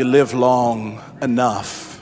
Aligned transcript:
you 0.00 0.06
live 0.06 0.32
long 0.32 0.98
enough, 1.20 2.00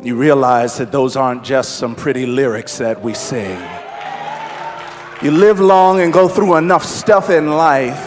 you 0.00 0.14
realize 0.14 0.78
that 0.78 0.92
those 0.92 1.16
aren't 1.16 1.42
just 1.42 1.80
some 1.80 1.96
pretty 1.96 2.26
lyrics 2.26 2.78
that 2.78 3.02
we 3.02 3.12
sing. 3.12 3.60
You 5.20 5.32
live 5.32 5.58
long 5.58 6.00
and 6.00 6.12
go 6.12 6.28
through 6.28 6.54
enough 6.54 6.84
stuff 6.84 7.28
in 7.28 7.48
life, 7.48 7.98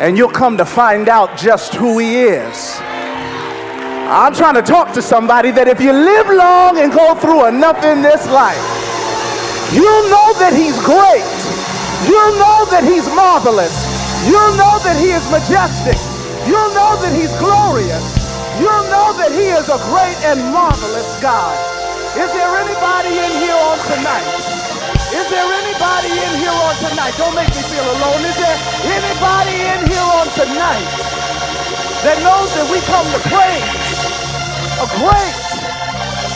and 0.00 0.16
you'll 0.16 0.30
come 0.30 0.56
to 0.56 0.64
find 0.64 1.10
out 1.10 1.36
just 1.36 1.74
who 1.74 1.98
He 1.98 2.22
is. 2.22 2.78
I'm 2.80 4.34
trying 4.34 4.54
to 4.54 4.62
talk 4.62 4.94
to 4.94 5.02
somebody 5.02 5.50
that 5.50 5.68
if 5.68 5.78
you 5.78 5.92
live 5.92 6.28
long 6.28 6.78
and 6.78 6.90
go 6.90 7.14
through 7.16 7.48
enough 7.48 7.84
in 7.84 8.00
this 8.00 8.24
life, 8.32 8.64
you'll 9.76 10.08
know 10.08 10.32
that 10.40 10.56
He's 10.56 10.80
great. 10.80 11.36
You'll 12.08 12.38
know 12.40 12.64
that 12.72 12.82
He's 12.82 13.04
marvelous. 13.14 13.76
You'll 14.24 14.56
know 14.56 14.80
that 14.88 14.96
He 14.96 15.12
is 15.12 15.30
majestic. 15.30 16.15
You'll 16.46 16.72
know 16.78 16.94
that 17.02 17.10
He's 17.10 17.34
glorious. 17.42 18.06
You'll 18.62 18.86
know 18.86 19.10
that 19.18 19.34
He 19.34 19.50
is 19.50 19.66
a 19.66 19.82
great 19.90 20.14
and 20.22 20.38
marvelous 20.54 21.10
God. 21.18 21.54
Is 22.14 22.30
there 22.32 22.52
anybody 22.56 23.12
in 23.18 23.32
here 23.42 23.58
on 23.58 23.76
tonight? 23.90 24.30
Is 25.10 25.26
there 25.26 25.42
anybody 25.42 26.12
in 26.14 26.32
here 26.38 26.54
on 26.54 26.74
tonight? 26.80 27.12
Don't 27.18 27.34
make 27.34 27.50
me 27.50 27.62
feel 27.66 27.84
alone. 27.98 28.22
Is 28.24 28.38
there 28.38 28.58
anybody 28.94 29.58
in 29.58 29.80
here 29.90 30.08
on 30.16 30.26
tonight 30.38 30.86
that 32.06 32.16
knows 32.22 32.48
that 32.54 32.66
we 32.70 32.78
come 32.86 33.06
to 33.10 33.20
praise 33.26 33.98
a 34.78 34.88
great, 35.02 35.38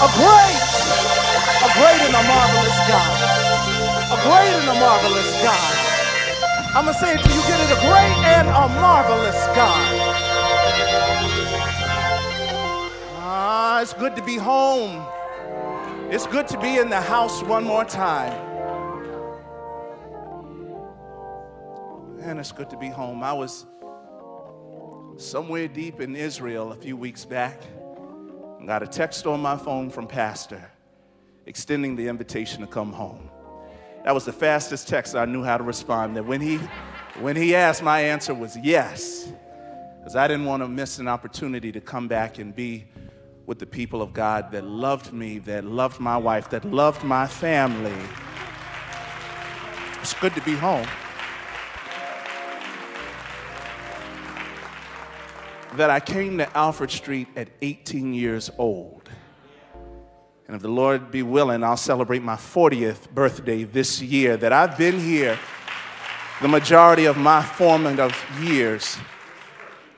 a 0.03 0.09
great, 0.19 0.63
a 1.63 1.69
great 1.79 2.01
and 2.03 2.15
a 2.19 2.25
marvelous 2.27 2.79
God? 2.91 3.15
A 4.11 4.19
great 4.27 4.53
and 4.59 4.69
a 4.75 4.77
marvelous 4.83 5.31
God. 5.39 5.71
I'm 6.73 6.85
going 6.85 6.95
to 6.95 7.01
say 7.01 7.15
it 7.15 7.23
to 7.23 7.31
you, 7.35 7.43
get 7.51 7.59
it, 7.59 7.71
a 7.75 7.81
great 7.83 8.17
and 8.31 8.47
a 8.47 8.67
marvelous 8.79 9.41
God. 9.59 9.90
It's 13.81 13.95
good 13.95 14.15
to 14.17 14.23
be 14.23 14.37
home. 14.37 15.03
It's 16.11 16.27
good 16.27 16.47
to 16.49 16.61
be 16.61 16.77
in 16.77 16.91
the 16.91 17.01
house 17.01 17.43
one 17.43 17.65
more 17.65 17.83
time. 17.83 18.37
Man, 22.19 22.39
it's 22.39 22.53
good 22.53 22.69
to 22.69 22.77
be 22.77 22.89
home. 22.89 23.23
I 23.23 23.33
was 23.33 23.65
somewhere 25.17 25.67
deep 25.67 25.99
in 25.99 26.15
Israel 26.15 26.73
a 26.73 26.75
few 26.77 26.95
weeks 26.95 27.25
back 27.25 27.59
and 28.59 28.67
got 28.67 28.83
a 28.83 28.87
text 28.87 29.27
on 29.27 29.41
my 29.41 29.57
phone 29.57 29.89
from 29.89 30.07
Pastor 30.07 30.63
extending 31.47 31.97
the 31.97 32.07
invitation 32.07 32.61
to 32.61 32.67
come 32.67 32.93
home. 32.93 33.31
That 34.05 34.13
was 34.13 34.27
the 34.27 34.33
fastest 34.35 34.89
text 34.89 35.15
I 35.15 35.25
knew 35.25 35.43
how 35.43 35.57
to 35.57 35.65
respond. 35.65 36.19
That 36.19 36.27
when 36.27 36.43
he, 36.43 36.59
when 37.19 37.35
he 37.35 37.55
asked, 37.55 37.83
my 37.83 38.03
answer 38.03 38.35
was 38.35 38.59
yes, 38.59 39.33
because 40.01 40.17
I 40.17 40.29
didn't 40.29 40.45
want 40.45 40.63
to 40.63 40.69
miss 40.69 40.99
an 40.99 41.09
opportunity 41.09 41.73
to 41.73 41.81
come 41.81 42.09
back 42.09 42.39
and 42.39 42.55
be 42.55 42.85
with 43.51 43.59
the 43.59 43.67
people 43.67 44.01
of 44.01 44.13
God 44.13 44.53
that 44.53 44.63
loved 44.63 45.13
me, 45.13 45.41
that 45.41 45.65
loved 45.65 45.99
my 45.99 46.17
wife, 46.17 46.49
that 46.51 46.65
loved 46.65 47.03
my 47.03 47.27
family. 47.27 47.93
It's 50.01 50.15
good 50.15 50.33
to 50.37 50.41
be 50.43 50.55
home. 50.55 50.87
That 55.75 55.91
I 55.91 55.99
came 55.99 56.39
to 56.39 56.57
Alfred 56.57 56.93
Street 56.93 57.27
at 57.35 57.49
18 57.61 58.15
years 58.15 58.53
old. 58.57 59.11
And 60.47 60.55
if 60.55 60.63
the 60.63 60.69
Lord 60.69 61.11
be 61.11 61.25
willing, 61.25 61.65
I'll 61.65 61.77
celebrate 61.77 62.23
my 62.23 62.37
40th 62.37 63.11
birthday 63.11 63.65
this 63.65 64.01
year. 64.01 64.37
That 64.37 64.53
I've 64.53 64.79
been 64.79 65.01
here 65.01 65.37
the 66.41 66.47
majority 66.47 67.07
of 67.07 67.17
my 67.17 67.43
formative 67.43 68.17
years 68.41 68.97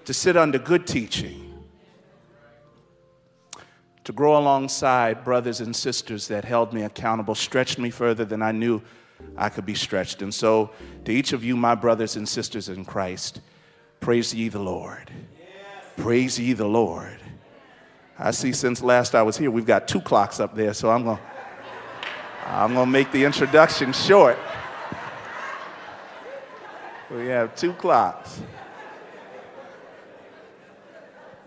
to 0.07 0.15
sit 0.15 0.39
under 0.39 0.59
good 0.59 0.87
teaching, 0.87 1.42
to 4.05 4.13
grow 4.13 4.37
alongside 4.37 5.25
brothers 5.25 5.61
and 5.61 5.75
sisters 5.75 6.29
that 6.29 6.45
held 6.45 6.73
me 6.73 6.83
accountable, 6.83 7.35
stretched 7.35 7.79
me 7.79 7.91
further 7.91 8.25
than 8.25 8.43
I 8.43 8.53
knew 8.53 8.83
I 9.37 9.49
could 9.49 9.65
be 9.65 9.75
stretched. 9.75 10.23
And 10.23 10.35
so, 10.35 10.71
to 11.05 11.13
each 11.13 11.33
of 11.33 11.45
you, 11.45 11.57
my 11.57 11.75
brothers 11.75 12.17
and 12.17 12.29
sisters 12.29 12.69
in 12.69 12.85
Christ, 12.85 13.41
praise 14.01 14.35
ye 14.35 14.49
the 14.49 14.59
Lord. 14.59 15.11
Praise 15.97 16.39
ye 16.39 16.53
the 16.53 16.67
Lord. 16.67 17.19
I 18.19 18.33
see 18.33 18.53
since 18.53 18.83
last 18.83 19.15
I 19.15 19.23
was 19.23 19.37
here, 19.37 19.51
we've 19.51 19.67
got 19.67 19.87
two 19.87 20.01
clocks 20.01 20.41
up 20.41 20.55
there, 20.55 20.75
so 20.75 20.91
I'm 20.91 21.05
going 21.05 21.17
to 21.17 21.23
I'm 22.45 22.75
going 22.75 22.87
to 22.87 22.91
make 22.91 23.12
the 23.12 23.25
introduction 23.25 23.93
short. 23.93 24.37
We 27.11 27.27
have 27.29 27.55
two 27.55 27.73
clocks. 27.75 28.41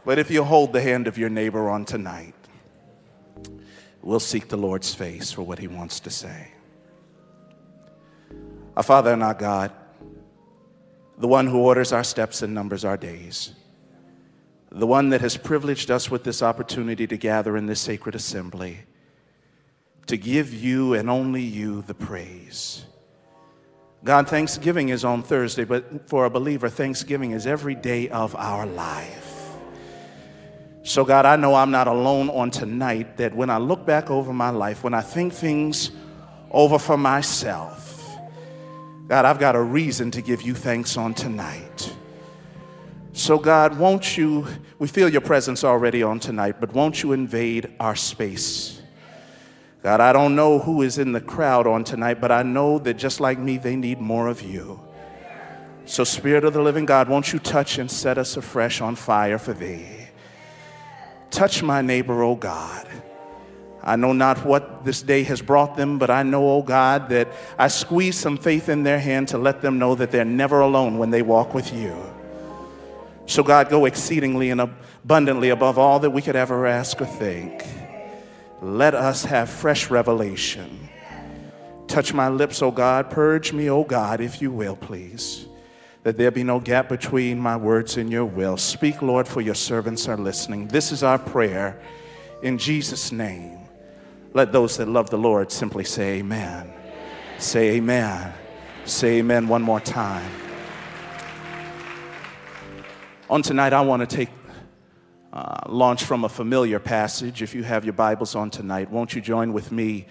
But 0.06 0.20
if 0.20 0.32
you 0.32 0.44
hold 0.44 0.72
the 0.72 0.82
hand 0.82 1.08
of 1.08 1.18
your 1.18 1.30
neighbor 1.30 1.70
on 1.70 1.84
tonight, 1.84 2.36
we'll 4.06 4.22
seek 4.22 4.48
the 4.48 4.58
Lord's 4.58 4.94
face 4.94 5.34
for 5.34 5.42
what 5.42 5.60
he 5.60 5.68
wants 5.68 6.00
to 6.02 6.10
say. 6.10 6.52
Our 8.78 8.84
Father 8.84 9.12
and 9.12 9.22
our 9.22 9.34
God, 9.34 9.74
the 11.18 11.28
one 11.28 11.48
who 11.48 11.60
orders 11.60 11.92
our 11.92 12.04
steps 12.06 12.42
and 12.42 12.54
numbers 12.54 12.86
our 12.86 12.98
days 12.98 13.54
the 14.76 14.86
one 14.86 15.10
that 15.10 15.22
has 15.22 15.38
privileged 15.38 15.90
us 15.90 16.12
with 16.12 16.26
this 16.26 16.44
opportunity 16.44 17.08
to 17.08 17.16
gather 17.16 17.56
in 17.56 17.66
this 17.66 17.80
sacred 17.80 18.14
assembly, 18.14 18.80
to 20.06 20.18
give 20.18 20.54
you 20.54 20.94
and 20.94 21.10
only 21.10 21.42
you 21.42 21.82
the 21.84 21.94
praise. 21.94 22.86
God, 24.04 24.28
Thanksgiving 24.28 24.90
is 24.90 25.06
on 25.06 25.24
Thursday, 25.24 25.64
but 25.64 26.10
for 26.10 26.26
a 26.26 26.30
believer, 26.30 26.68
Thanksgiving 26.68 27.32
is 27.32 27.48
every 27.48 27.74
day 27.74 28.10
of 28.10 28.36
our 28.36 28.66
life. 28.66 29.25
So, 30.86 31.04
God, 31.04 31.26
I 31.26 31.36
know 31.36 31.56
I'm 31.56 31.72
not 31.72 31.88
alone 31.88 32.30
on 32.30 32.52
tonight 32.52 33.18
that 33.18 33.36
when 33.36 33.50
I 33.50 33.58
look 33.58 33.88
back 33.88 34.12
over 34.12 34.32
my 34.32 34.52
life, 34.52 34.84
when 34.84 34.94
I 34.94 35.02
think 35.02 35.34
things 35.34 35.90
over 36.52 36.78
for 36.78 36.96
myself, 36.96 38.08
God, 39.08 39.26
I've 39.26 39.40
got 39.40 39.56
a 39.56 39.62
reason 39.62 40.12
to 40.12 40.22
give 40.22 40.44
you 40.44 40.54
thanks 40.54 40.96
on 40.96 41.16
tonight. 41.16 41.92
So, 43.14 43.40
God, 43.40 43.80
won't 43.80 44.16
you, 44.16 44.46
we 44.78 44.88
feel 44.88 45.10
your 45.10 45.22
presence 45.22 45.64
already 45.64 46.04
on 46.04 46.20
tonight, 46.20 46.58
but 46.60 46.72
won't 46.72 47.02
you 47.02 47.14
invade 47.14 47.74
our 47.80 47.96
space? 47.96 48.80
God, 49.82 50.02
I 50.02 50.14
don't 50.14 50.36
know 50.36 50.60
who 50.60 50.84
is 50.84 51.00
in 51.00 51.14
the 51.14 51.22
crowd 51.22 51.66
on 51.66 51.84
tonight, 51.84 52.22
but 52.22 52.32
I 52.32 52.44
know 52.44 52.78
that 52.78 52.94
just 52.94 53.20
like 53.20 53.40
me, 53.40 53.58
they 53.58 53.76
need 53.76 54.00
more 54.00 54.28
of 54.28 54.44
you. 54.44 54.80
So, 55.86 56.04
Spirit 56.04 56.44
of 56.44 56.54
the 56.54 56.62
living 56.62 56.86
God, 56.86 57.10
won't 57.10 57.34
you 57.34 57.40
touch 57.40 57.80
and 57.80 57.90
set 57.90 58.20
us 58.20 58.38
afresh 58.38 58.82
on 58.82 58.96
fire 58.96 59.40
for 59.40 59.54
thee? 59.54 60.05
Touch 61.32 61.64
my 61.64 61.82
neighbor, 61.82 62.24
O 62.24 62.32
oh 62.32 62.36
God. 62.36 62.88
I 63.86 63.96
know 63.98 64.14
not 64.14 64.44
what 64.44 64.84
this 64.84 65.04
day 65.04 65.22
has 65.24 65.44
brought 65.44 65.78
them, 65.78 66.00
but 66.00 66.10
I 66.10 66.24
know, 66.24 66.50
oh 66.50 66.64
God, 66.64 67.10
that 67.10 67.28
I 67.58 67.68
squeeze 67.68 68.18
some 68.18 68.36
faith 68.36 68.68
in 68.68 68.82
their 68.82 69.00
hand 69.00 69.28
to 69.28 69.38
let 69.38 69.62
them 69.62 69.78
know 69.78 69.94
that 69.94 70.10
they're 70.10 70.26
never 70.26 70.60
alone 70.60 70.98
when 70.98 71.12
they 71.12 71.22
walk 71.22 71.54
with 71.54 71.72
you. 71.72 71.96
So, 73.28 73.44
God, 73.44 73.70
go 73.70 73.86
exceedingly 73.86 74.50
and 74.50 74.60
abundantly 74.60 75.50
above 75.50 75.78
all 75.78 76.00
that 76.00 76.10
we 76.10 76.24
could 76.24 76.36
ever 76.36 76.66
ask 76.66 77.00
or 77.00 77.06
think. 77.06 77.64
Let 78.62 78.96
us 78.96 79.26
have 79.26 79.50
fresh 79.50 79.92
revelation. 79.92 80.90
Touch 81.88 82.12
my 82.12 82.30
lips, 82.30 82.64
O 82.64 82.72
God. 82.72 83.12
Purge 83.12 83.54
me, 83.54 83.70
O 83.70 83.84
God, 83.84 84.20
if 84.20 84.42
you 84.42 84.52
will, 84.52 84.76
please. 84.76 85.46
That 86.06 86.18
there 86.18 86.30
be 86.30 86.44
no 86.44 86.60
gap 86.60 86.88
between 86.88 87.40
my 87.40 87.58
words 87.58 87.98
and 87.98 88.12
your 88.12 88.26
will. 88.26 88.58
Speak, 88.58 89.02
Lord, 89.02 89.28
for 89.28 89.42
your 89.42 89.56
servants 89.56 90.08
are 90.08 90.16
listening. 90.16 90.68
This 90.68 90.92
is 90.92 91.02
our 91.02 91.18
prayer 91.18 91.82
in 92.44 92.60
Jesus' 92.60 93.12
name. 93.12 93.58
Let 94.32 94.52
those 94.52 94.78
that 94.78 94.88
love 94.88 95.10
the 95.10 95.18
Lord 95.18 95.52
simply 95.52 95.84
say, 95.84 96.20
Amen. 96.20 96.72
Say, 97.40 97.78
Amen. 97.78 98.32
Say, 98.86 99.18
Amen 99.18 99.48
one 99.48 99.64
more 99.64 99.80
time. 99.80 100.32
On 103.28 103.42
tonight, 103.42 103.74
I 103.74 103.82
want 103.82 104.08
to 104.08 104.16
take 104.16 104.30
uh, 105.34 105.62
launch 105.68 106.04
from 106.04 106.24
a 106.24 106.30
familiar 106.30 106.78
passage. 106.78 107.42
If 107.42 107.56
you 107.56 107.64
have 107.64 107.84
your 107.84 107.96
Bibles 107.96 108.36
on 108.36 108.52
tonight, 108.52 108.92
won't 108.92 109.16
you 109.16 109.22
join 109.22 109.54
with 109.54 109.72
me 109.72 110.06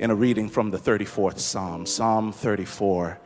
in 0.00 0.10
a 0.10 0.14
reading 0.16 0.48
from 0.48 0.70
the 0.70 0.78
34th 0.78 1.38
Psalm, 1.38 1.86
Psalm 1.86 2.32
34? 2.32 3.20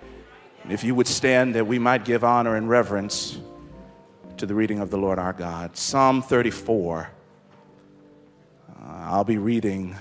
If 0.69 0.82
you 0.82 0.94
would 0.94 1.06
stand 1.06 1.55
that 1.56 1.66
we 1.66 1.78
might 1.78 2.05
give 2.05 2.25
honor 2.25 2.56
and 2.56 2.69
reverence 2.69 3.38
to 4.38 4.46
the 4.46 4.55
reading 4.55 4.81
of 4.81 4.90
the 4.90 4.96
Lord 4.96 5.19
our 5.19 5.32
God. 5.32 5.76
Psalm 5.76 6.22
34. 6.22 7.11
Uh, 8.69 8.82
I'll 8.87 9.25
be 9.25 9.38
reading 9.38 9.96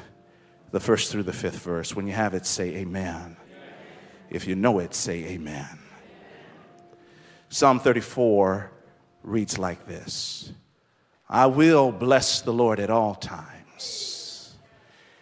the 0.71 0.80
first 0.80 1.12
through 1.12 1.24
the 1.24 1.33
fifth 1.33 1.60
verse. 1.60 1.95
When 1.95 2.07
you 2.07 2.13
have 2.13 2.33
it, 2.33 2.45
say 2.45 2.75
amen. 2.77 3.38
If 4.30 4.48
you 4.48 4.56
know 4.56 4.80
it, 4.80 4.95
say 4.95 5.25
amen. 5.25 5.68
Psalm 7.50 7.80
34 7.80 8.71
reads 9.21 9.60
like 9.60 9.86
this 9.86 10.51
I 11.30 11.45
will 11.45 11.92
bless 11.92 12.42
the 12.42 12.54
Lord 12.54 12.80
at 12.80 12.89
all 12.89 13.15
times. 13.15 14.56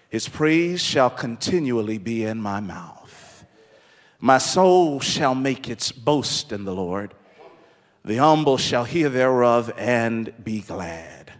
His 0.09 0.29
praise 0.29 0.81
shall 0.81 1.09
continually 1.09 1.97
be 1.97 2.25
in 2.25 2.41
my 2.41 2.59
mouth. 2.59 2.97
My 4.23 4.37
soul 4.37 4.99
shall 4.99 5.33
make 5.33 5.67
its 5.67 5.91
boast 5.91 6.51
in 6.51 6.63
the 6.63 6.75
Lord. 6.75 7.15
The 8.05 8.17
humble 8.17 8.57
shall 8.57 8.83
hear 8.83 9.09
thereof 9.09 9.73
and 9.77 10.31
be 10.43 10.61
glad. 10.61 11.33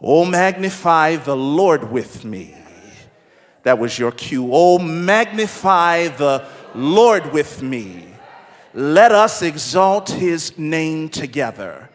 Oh, 0.00 0.24
magnify 0.24 1.16
the 1.16 1.36
Lord 1.36 1.92
with 1.92 2.24
me. 2.24 2.56
That 3.62 3.78
was 3.78 4.00
your 4.00 4.10
cue. 4.10 4.48
Oh, 4.50 4.80
magnify 4.80 6.08
the 6.08 6.44
Lord 6.74 7.32
with 7.32 7.62
me. 7.62 8.08
Let 8.74 9.12
us 9.12 9.40
exalt 9.40 10.10
his 10.10 10.58
name 10.58 11.08
together. 11.08 11.88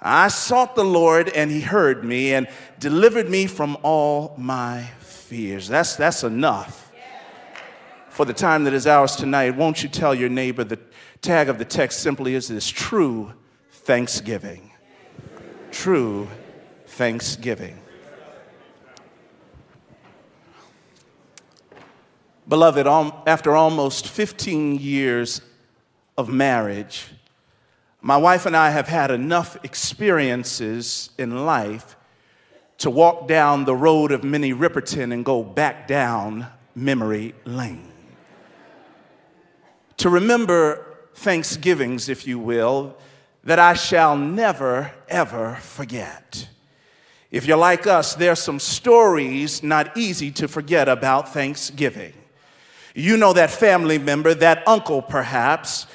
I 0.00 0.26
sought 0.26 0.74
the 0.74 0.84
Lord, 0.84 1.28
and 1.28 1.52
he 1.52 1.60
heard 1.60 2.04
me 2.04 2.34
and 2.34 2.48
delivered 2.80 3.30
me 3.30 3.46
from 3.46 3.76
all 3.84 4.34
my 4.36 4.82
fears. 4.98 5.68
That's, 5.68 5.94
that's 5.94 6.24
enough 6.24 6.85
for 8.16 8.24
the 8.24 8.32
time 8.32 8.64
that 8.64 8.72
is 8.72 8.86
ours 8.86 9.14
tonight. 9.14 9.54
Won't 9.54 9.82
you 9.82 9.90
tell 9.90 10.14
your 10.14 10.30
neighbor 10.30 10.64
the 10.64 10.78
tag 11.20 11.50
of 11.50 11.58
the 11.58 11.66
text 11.66 12.00
simply 12.00 12.34
is 12.34 12.48
this 12.48 12.66
true 12.66 13.34
thanksgiving. 13.70 14.72
True 15.70 16.26
thanksgiving. 16.86 17.78
Beloved, 22.48 22.86
after 23.26 23.54
almost 23.54 24.08
15 24.08 24.78
years 24.78 25.42
of 26.16 26.30
marriage, 26.30 27.08
my 28.00 28.16
wife 28.16 28.46
and 28.46 28.56
I 28.56 28.70
have 28.70 28.88
had 28.88 29.10
enough 29.10 29.62
experiences 29.62 31.10
in 31.18 31.44
life 31.44 31.96
to 32.78 32.88
walk 32.88 33.28
down 33.28 33.66
the 33.66 33.76
road 33.76 34.10
of 34.10 34.24
Minnie 34.24 34.54
Riperton 34.54 35.12
and 35.12 35.22
go 35.22 35.44
back 35.44 35.86
down 35.86 36.46
memory 36.74 37.34
lane. 37.44 37.85
To 40.06 40.10
remember 40.10 40.86
Thanksgivings, 41.16 42.08
if 42.08 42.28
you 42.28 42.38
will, 42.38 42.96
that 43.42 43.58
I 43.58 43.74
shall 43.74 44.16
never, 44.16 44.92
ever 45.08 45.56
forget. 45.56 46.46
If 47.32 47.44
you're 47.44 47.56
like 47.56 47.88
us, 47.88 48.14
there 48.14 48.30
are 48.30 48.36
some 48.36 48.60
stories 48.60 49.64
not 49.64 49.96
easy 49.96 50.30
to 50.30 50.46
forget 50.46 50.88
about 50.88 51.32
Thanksgiving. 51.32 52.12
You 52.94 53.16
know 53.16 53.32
that 53.32 53.50
family 53.50 53.98
member, 53.98 54.32
that 54.32 54.62
uncle 54.68 55.02
perhaps. 55.02 55.88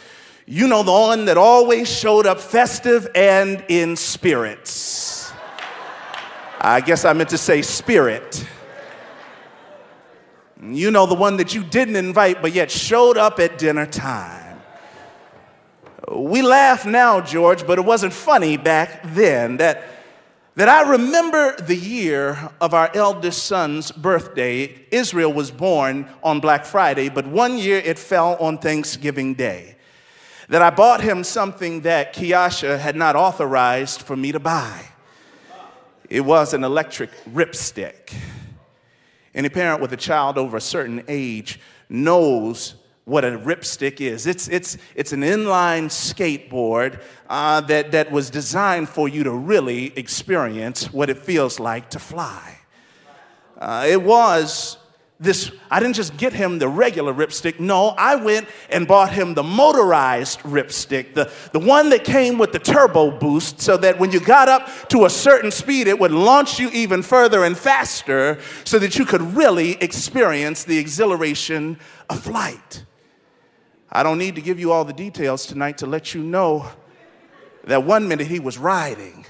You 0.45 0.67
know 0.67 0.83
the 0.83 0.91
one 0.91 1.23
that 1.23 1.37
always 1.37 1.89
showed 1.89 2.27
up 2.27 2.41
festive 2.41 3.07
and 3.15 3.63
in 3.69 3.95
spirits. 3.95 5.31
I 6.59 6.81
guess 6.81 7.05
I 7.05 7.13
meant 7.13 7.29
to 7.29 7.37
say 7.37 7.61
spirit. 7.61 8.45
You 10.61 10.91
know 10.91 11.05
the 11.05 11.15
one 11.15 11.37
that 11.37 11.55
you 11.55 11.63
didn't 11.63 11.95
invite 11.95 12.41
but 12.41 12.53
yet 12.53 12.69
showed 12.69 13.17
up 13.17 13.39
at 13.39 13.57
dinner 13.57 13.85
time. 13.85 14.61
We 16.11 16.41
laugh 16.41 16.85
now, 16.85 17.21
George, 17.21 17.65
but 17.65 17.79
it 17.79 17.85
wasn't 17.85 18.13
funny 18.13 18.57
back 18.57 19.01
then. 19.03 19.57
That 19.57 19.87
that 20.55 20.67
I 20.67 20.89
remember 20.89 21.55
the 21.55 21.75
year 21.75 22.51
of 22.59 22.73
our 22.73 22.91
eldest 22.93 23.45
son's 23.45 23.91
birthday. 23.91 24.85
Israel 24.91 25.31
was 25.31 25.49
born 25.49 26.07
on 26.21 26.41
Black 26.41 26.65
Friday, 26.65 27.07
but 27.07 27.25
one 27.25 27.57
year 27.57 27.77
it 27.77 27.97
fell 27.97 28.35
on 28.35 28.57
Thanksgiving 28.57 29.33
Day. 29.33 29.77
That 30.49 30.61
I 30.61 30.69
bought 30.69 30.99
him 30.99 31.23
something 31.23 31.81
that 31.81 32.13
Kiasha 32.13 32.77
had 32.77 32.97
not 32.97 33.15
authorized 33.15 34.01
for 34.01 34.17
me 34.17 34.33
to 34.33 34.39
buy. 34.39 34.87
It 36.09 36.21
was 36.21 36.53
an 36.53 36.65
electric 36.65 37.11
ripstick. 37.23 38.13
Any 39.33 39.49
parent 39.49 39.81
with 39.81 39.93
a 39.93 39.97
child 39.97 40.37
over 40.37 40.57
a 40.57 40.61
certain 40.61 41.03
age 41.07 41.59
knows 41.89 42.75
what 43.05 43.25
a 43.25 43.31
ripstick 43.31 43.99
is. 43.99 44.27
It's, 44.27 44.47
it's, 44.47 44.77
it's 44.95 45.13
an 45.13 45.21
inline 45.21 45.85
skateboard 45.85 47.01
uh, 47.29 47.61
that, 47.61 47.91
that 47.91 48.11
was 48.11 48.29
designed 48.29 48.89
for 48.89 49.07
you 49.07 49.23
to 49.23 49.31
really 49.31 49.97
experience 49.97 50.93
what 50.93 51.09
it 51.09 51.17
feels 51.17 51.59
like 51.59 51.89
to 51.91 51.99
fly. 51.99 52.59
Uh, 53.57 53.85
it 53.87 54.01
was 54.01 54.77
this, 55.21 55.51
I 55.69 55.79
didn't 55.79 55.95
just 55.95 56.17
get 56.17 56.33
him 56.33 56.57
the 56.57 56.67
regular 56.67 57.13
ripstick. 57.13 57.59
No, 57.59 57.89
I 57.89 58.15
went 58.15 58.47
and 58.71 58.87
bought 58.87 59.13
him 59.13 59.35
the 59.35 59.43
motorized 59.43 60.39
ripstick, 60.39 61.13
the, 61.13 61.31
the 61.51 61.59
one 61.59 61.91
that 61.91 62.03
came 62.03 62.39
with 62.39 62.51
the 62.51 62.59
turbo 62.59 63.11
boost, 63.11 63.61
so 63.61 63.77
that 63.77 63.99
when 63.99 64.11
you 64.11 64.19
got 64.19 64.49
up 64.49 64.67
to 64.89 65.05
a 65.05 65.09
certain 65.11 65.51
speed, 65.51 65.87
it 65.87 65.99
would 65.99 66.11
launch 66.11 66.59
you 66.59 66.71
even 66.71 67.03
further 67.03 67.43
and 67.43 67.55
faster 67.55 68.39
so 68.63 68.79
that 68.79 68.97
you 68.97 69.05
could 69.05 69.21
really 69.21 69.73
experience 69.73 70.63
the 70.63 70.79
exhilaration 70.79 71.77
of 72.09 72.19
flight. 72.19 72.83
I 73.91 74.01
don't 74.01 74.17
need 74.17 74.33
to 74.35 74.41
give 74.41 74.59
you 74.59 74.71
all 74.71 74.85
the 74.85 74.93
details 74.93 75.45
tonight 75.45 75.77
to 75.79 75.85
let 75.85 76.15
you 76.15 76.23
know 76.23 76.67
that 77.65 77.83
one 77.83 78.07
minute 78.07 78.25
he 78.25 78.39
was 78.39 78.57
riding 78.57 79.23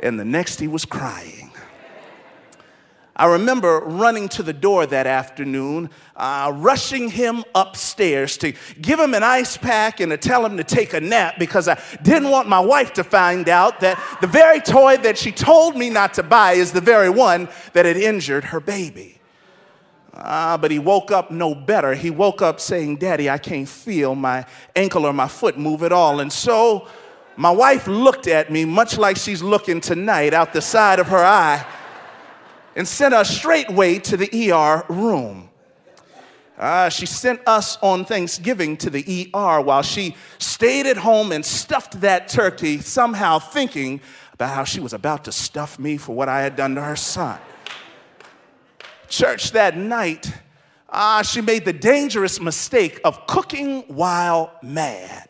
and 0.00 0.20
the 0.20 0.24
next 0.24 0.60
he 0.60 0.68
was 0.68 0.84
crying. 0.84 1.43
I 3.16 3.26
remember 3.26 3.78
running 3.78 4.28
to 4.30 4.42
the 4.42 4.52
door 4.52 4.86
that 4.86 5.06
afternoon, 5.06 5.90
uh, 6.16 6.52
rushing 6.54 7.08
him 7.08 7.44
upstairs 7.54 8.36
to 8.38 8.52
give 8.80 8.98
him 8.98 9.14
an 9.14 9.22
ice 9.22 9.56
pack 9.56 10.00
and 10.00 10.10
to 10.10 10.16
tell 10.16 10.44
him 10.44 10.56
to 10.56 10.64
take 10.64 10.94
a 10.94 11.00
nap 11.00 11.36
because 11.38 11.68
I 11.68 11.80
didn't 12.02 12.30
want 12.30 12.48
my 12.48 12.58
wife 12.58 12.92
to 12.94 13.04
find 13.04 13.48
out 13.48 13.78
that 13.80 14.02
the 14.20 14.26
very 14.26 14.60
toy 14.60 14.96
that 14.98 15.16
she 15.16 15.30
told 15.30 15.76
me 15.76 15.90
not 15.90 16.14
to 16.14 16.24
buy 16.24 16.52
is 16.52 16.72
the 16.72 16.80
very 16.80 17.08
one 17.08 17.48
that 17.72 17.86
had 17.86 17.96
injured 17.96 18.44
her 18.44 18.58
baby. 18.58 19.20
Ah, 20.16 20.56
but 20.60 20.70
he 20.70 20.78
woke 20.78 21.10
up 21.10 21.30
no 21.30 21.54
better. 21.54 21.94
He 21.94 22.10
woke 22.10 22.42
up 22.42 22.60
saying, 22.60 22.96
Daddy, 22.96 23.30
I 23.30 23.38
can't 23.38 23.68
feel 23.68 24.14
my 24.14 24.44
ankle 24.74 25.06
or 25.06 25.12
my 25.12 25.26
foot 25.28 25.58
move 25.58 25.82
at 25.82 25.92
all. 25.92 26.20
And 26.20 26.32
so 26.32 26.88
my 27.36 27.50
wife 27.50 27.88
looked 27.88 28.28
at 28.28 28.50
me, 28.50 28.64
much 28.64 28.96
like 28.96 29.16
she's 29.16 29.42
looking 29.42 29.80
tonight, 29.80 30.32
out 30.32 30.52
the 30.52 30.60
side 30.60 31.00
of 31.00 31.08
her 31.08 31.24
eye, 31.24 31.66
and 32.76 32.86
sent 32.86 33.14
us 33.14 33.30
straightway 33.30 33.98
to 34.00 34.16
the 34.16 34.52
ER 34.52 34.84
room. 34.88 35.48
Uh, 36.58 36.88
she 36.88 37.06
sent 37.06 37.40
us 37.46 37.76
on 37.82 38.04
Thanksgiving 38.04 38.76
to 38.76 38.90
the 38.90 39.30
ER 39.34 39.60
while 39.60 39.82
she 39.82 40.14
stayed 40.38 40.86
at 40.86 40.96
home 40.96 41.32
and 41.32 41.44
stuffed 41.44 42.00
that 42.00 42.28
turkey, 42.28 42.78
somehow 42.78 43.38
thinking 43.38 44.00
about 44.32 44.54
how 44.54 44.64
she 44.64 44.80
was 44.80 44.92
about 44.92 45.24
to 45.24 45.32
stuff 45.32 45.78
me 45.78 45.96
for 45.96 46.14
what 46.14 46.28
I 46.28 46.42
had 46.42 46.54
done 46.54 46.74
to 46.76 46.82
her 46.82 46.96
son 46.96 47.38
church 49.14 49.52
that 49.52 49.76
night, 49.76 50.32
ah, 50.88 51.22
she 51.22 51.40
made 51.40 51.64
the 51.64 51.72
dangerous 51.72 52.40
mistake 52.40 53.00
of 53.04 53.26
cooking 53.26 53.82
while 53.82 54.52
mad. 54.62 55.28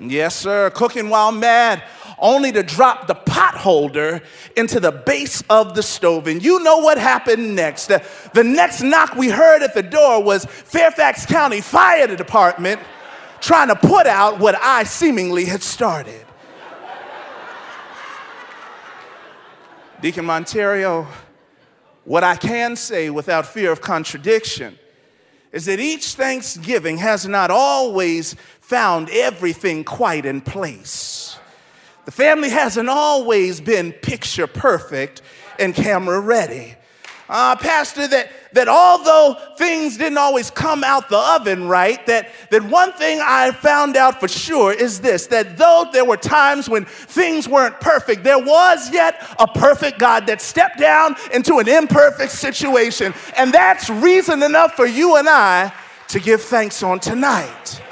Yes, 0.00 0.36
sir, 0.36 0.70
cooking 0.70 1.08
while 1.08 1.32
mad, 1.32 1.82
only 2.20 2.52
to 2.52 2.62
drop 2.62 3.06
the 3.06 3.14
pot 3.14 3.54
holder 3.54 4.22
into 4.56 4.80
the 4.80 4.92
base 4.92 5.42
of 5.50 5.74
the 5.74 5.82
stove. 5.82 6.26
And 6.26 6.42
you 6.42 6.62
know 6.62 6.78
what 6.78 6.98
happened 6.98 7.54
next. 7.56 7.86
The, 7.86 8.04
the 8.34 8.44
next 8.44 8.82
knock 8.82 9.14
we 9.14 9.28
heard 9.28 9.62
at 9.62 9.74
the 9.74 9.82
door 9.82 10.22
was 10.22 10.44
Fairfax 10.44 11.26
County 11.26 11.60
Fire 11.60 12.14
Department 12.16 12.80
trying 13.40 13.68
to 13.68 13.76
put 13.76 14.06
out 14.06 14.38
what 14.38 14.56
I 14.60 14.84
seemingly 14.84 15.44
had 15.44 15.62
started. 15.62 16.24
Deacon 20.00 20.24
Monterio, 20.24 21.06
what 22.04 22.22
I 22.22 22.36
can 22.36 22.76
say 22.76 23.10
without 23.10 23.46
fear 23.46 23.72
of 23.72 23.80
contradiction 23.80 24.78
is 25.50 25.64
that 25.64 25.80
each 25.80 26.14
Thanksgiving 26.14 26.98
has 26.98 27.26
not 27.26 27.50
always 27.50 28.34
found 28.60 29.08
everything 29.10 29.82
quite 29.82 30.24
in 30.24 30.40
place. 30.40 31.07
The 32.08 32.12
family 32.12 32.48
hasn't 32.48 32.88
always 32.88 33.60
been 33.60 33.92
picture 33.92 34.46
perfect 34.46 35.20
and 35.58 35.74
camera 35.74 36.18
ready 36.18 36.78
uh, 37.28 37.56
Pastor, 37.56 38.08
that, 38.08 38.30
that 38.54 38.68
although 38.68 39.36
things 39.58 39.98
didn't 39.98 40.16
always 40.16 40.50
come 40.50 40.82
out 40.82 41.10
the 41.10 41.18
oven 41.18 41.68
right, 41.68 42.04
that, 42.06 42.30
that 42.50 42.62
one 42.62 42.92
thing 42.92 43.20
I 43.22 43.50
found 43.50 43.96
out 43.96 44.18
for 44.18 44.28
sure 44.28 44.72
is 44.72 45.00
this 45.00 45.26
that 45.26 45.58
though 45.58 45.86
there 45.92 46.06
were 46.06 46.16
times 46.16 46.68
when 46.68 46.86
things 46.86 47.46
weren't 47.46 47.78
perfect, 47.80 48.24
there 48.24 48.38
was 48.38 48.90
yet 48.92 49.22
a 49.38 49.46
perfect 49.46 49.98
God 49.98 50.26
that 50.26 50.40
stepped 50.40 50.78
down 50.78 51.16
into 51.32 51.58
an 51.58 51.68
imperfect 51.68 52.32
situation. 52.32 53.12
And 53.36 53.52
that's 53.52 53.90
reason 53.90 54.42
enough 54.42 54.74
for 54.74 54.86
you 54.86 55.16
and 55.16 55.28
I 55.28 55.72
to 56.08 56.20
give 56.20 56.40
thanks 56.40 56.82
on 56.82 56.98
tonight. 56.98 57.82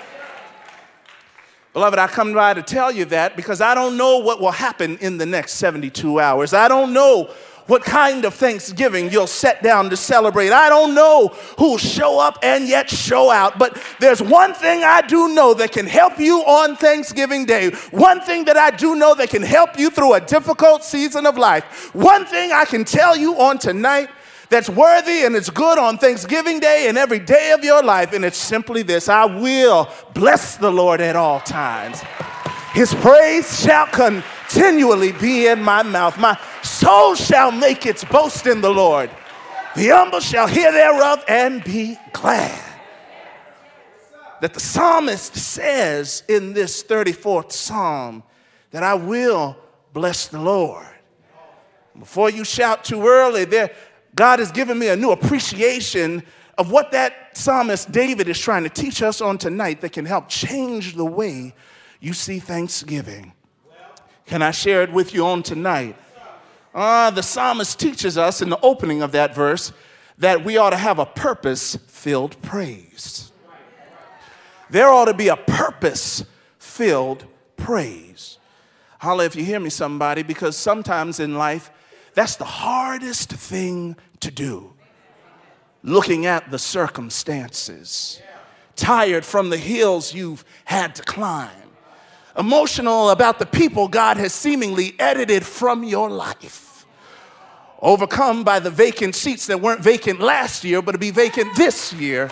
Beloved, 1.77 1.99
I 1.99 2.07
come 2.07 2.33
by 2.33 2.55
to 2.55 2.63
tell 2.63 2.91
you 2.91 3.05
that 3.05 3.37
because 3.37 3.61
I 3.61 3.75
don't 3.75 3.99
know 3.99 4.17
what 4.17 4.41
will 4.41 4.51
happen 4.51 4.97
in 4.97 5.19
the 5.19 5.27
next 5.27 5.57
72 5.57 6.19
hours. 6.19 6.55
I 6.55 6.69
don't 6.69 6.95
know 6.95 7.25
what 7.67 7.83
kind 7.85 8.25
of 8.25 8.33
Thanksgiving 8.33 9.11
you'll 9.11 9.27
set 9.27 9.63
down 9.63 9.91
to 9.91 9.97
celebrate. 9.99 10.53
I 10.53 10.71
don't 10.71 10.95
know 10.95 11.29
who'll 11.59 11.77
show 11.77 12.19
up 12.19 12.39
and 12.43 12.67
yet 12.67 12.89
show 12.89 13.31
out, 13.31 13.59
but 13.59 13.79
there's 14.01 14.23
one 14.23 14.55
thing 14.55 14.85
I 14.85 15.03
do 15.03 15.35
know 15.35 15.53
that 15.53 15.71
can 15.73 15.85
help 15.85 16.19
you 16.19 16.39
on 16.47 16.77
Thanksgiving 16.77 17.45
Day. 17.45 17.69
One 17.91 18.23
thing 18.23 18.47
that 18.47 18.57
I 18.57 18.71
do 18.71 18.95
know 18.95 19.15
that 19.15 19.29
can 19.29 19.43
help 19.43 19.79
you 19.79 19.91
through 19.91 20.15
a 20.15 20.21
difficult 20.23 20.83
season 20.83 21.27
of 21.27 21.37
life. 21.37 21.95
One 21.95 22.25
thing 22.25 22.53
I 22.53 22.65
can 22.65 22.87
tell 22.87 23.15
you 23.15 23.39
on 23.39 23.59
tonight 23.59 24.09
that's 24.49 24.69
worthy 24.69 25.25
and 25.25 25.35
it's 25.35 25.51
good 25.51 25.79
on 25.79 25.99
Thanksgiving 25.99 26.61
Day 26.61 26.89
and 26.89 26.97
every 26.97 27.19
day 27.19 27.53
of 27.53 27.65
your 27.65 27.83
life. 27.83 28.13
And 28.13 28.25
it's 28.25 28.39
simply 28.39 28.83
this 28.83 29.09
I 29.09 29.25
will 29.25 29.89
bless 30.15 30.57
the 30.57 30.71
Lord 30.71 31.01
at 31.01 31.17
all 31.17 31.41
times. 31.41 32.03
His 32.73 32.95
praise 32.95 33.63
shall 33.63 33.87
continually 33.87 35.13
be 35.13 35.47
in 35.47 35.63
my 35.63 35.83
mouth. 35.83 36.19
My 36.19 36.39
soul 36.63 37.15
shall 37.15 37.51
make 37.51 37.87
its 37.87 38.05
boast 38.05 38.47
in 38.47 38.61
the 38.61 38.71
Lord. 38.71 39.11
The 39.75 39.89
humble 39.89 40.21
shall 40.21 40.47
hear 40.47 40.73
thereof 40.73 41.25
and 41.29 41.63
be 41.65 41.97
glad. 42.13 42.63
That 44.41 44.53
the 44.53 44.61
psalmist 44.61 45.37
says 45.37 46.23
in 46.29 46.53
this 46.53 46.83
34th 46.83 47.53
psalm 47.53 48.23
that 48.71 48.83
I 48.83 48.95
will 48.95 49.57
bless 49.93 50.29
the 50.29 50.41
Lord. 50.41 50.87
Before 51.99 52.29
you 52.29 52.45
shout 52.45 52.85
too 52.85 53.07
early, 53.07 53.47
there, 53.47 53.71
God 54.17 54.39
has 54.39 54.51
given 54.51 54.79
me 54.79 54.89
a 54.89 54.97
new 54.97 55.11
appreciation 55.11 56.23
of 56.57 56.71
what 56.71 56.91
that 56.93 57.37
psalmist 57.37 57.93
David 57.93 58.29
is 58.29 58.39
trying 58.39 58.63
to 58.63 58.71
teach 58.71 59.03
us 59.03 59.21
on 59.21 59.37
tonight 59.37 59.83
that 59.83 59.93
can 59.93 60.07
help 60.07 60.29
change 60.29 60.95
the 60.95 61.05
way 61.05 61.55
you 62.01 62.15
see 62.15 62.39
Thanksgiving. 62.39 63.35
Can 64.25 64.41
I 64.41 64.53
share 64.53 64.83
it 64.83 64.91
with 64.91 65.13
you 65.13 65.27
on 65.27 65.43
tonight? 65.43 65.97
Uh, 66.75 67.11
the 67.11 67.23
psalmist 67.23 67.79
teaches 67.79 68.17
us 68.17 68.41
in 68.41 68.49
the 68.49 68.59
opening 68.61 69.03
of 69.03 69.13
that 69.13 69.35
verse 69.35 69.73
that 70.19 70.43
we 70.43 70.57
ought 70.57 70.71
to 70.71 70.77
have 70.79 70.99
a 70.99 71.07
purpose 71.07 71.77
filled 71.87 72.41
praise. 72.41 73.31
There 74.71 74.89
ought 74.89 75.05
to 75.05 75.15
be 75.15 75.29
a 75.29 75.37
purpose 75.37 76.25
filled 76.59 77.27
praise. 77.59 78.39
Holla 78.99 79.27
if 79.27 79.37
you 79.37 79.45
hear 79.45 79.61
me, 79.61 79.69
somebody, 79.69 80.23
because 80.23 80.57
sometimes 80.57 81.21
in 81.21 81.37
life, 81.37 81.71
that's 82.17 82.37
the 82.37 82.45
hardest 82.47 83.31
thing 83.31 83.95
to 84.21 84.31
do. 84.31 84.73
Looking 85.83 86.27
at 86.27 86.51
the 86.51 86.59
circumstances, 86.59 88.21
tired 88.75 89.25
from 89.25 89.51
the 89.51 89.57
hills 89.57 90.13
you've 90.13 90.45
had 90.65 90.95
to 90.97 91.03
climb, 91.03 91.51
emotional 92.37 93.11
about 93.11 93.39
the 93.39 93.47
people 93.47 93.89
God 93.89 94.17
has 94.17 94.33
seemingly 94.33 94.95
edited 94.99 95.45
from 95.45 95.85
your 95.85 96.11
life, 96.11 96.87
overcome 97.81 98.45
by 98.45 98.59
the 98.59 98.71
vacant 98.71 99.15
seats 99.15 99.47
that 99.47 99.61
weren't 99.61 99.81
vacant 99.81 100.21
last 100.21 100.65
year, 100.65 100.83
but 100.83 100.93
to 100.93 100.99
be 100.99 101.11
vacant 101.11 101.57
this 101.57 101.93
year. 101.93 102.31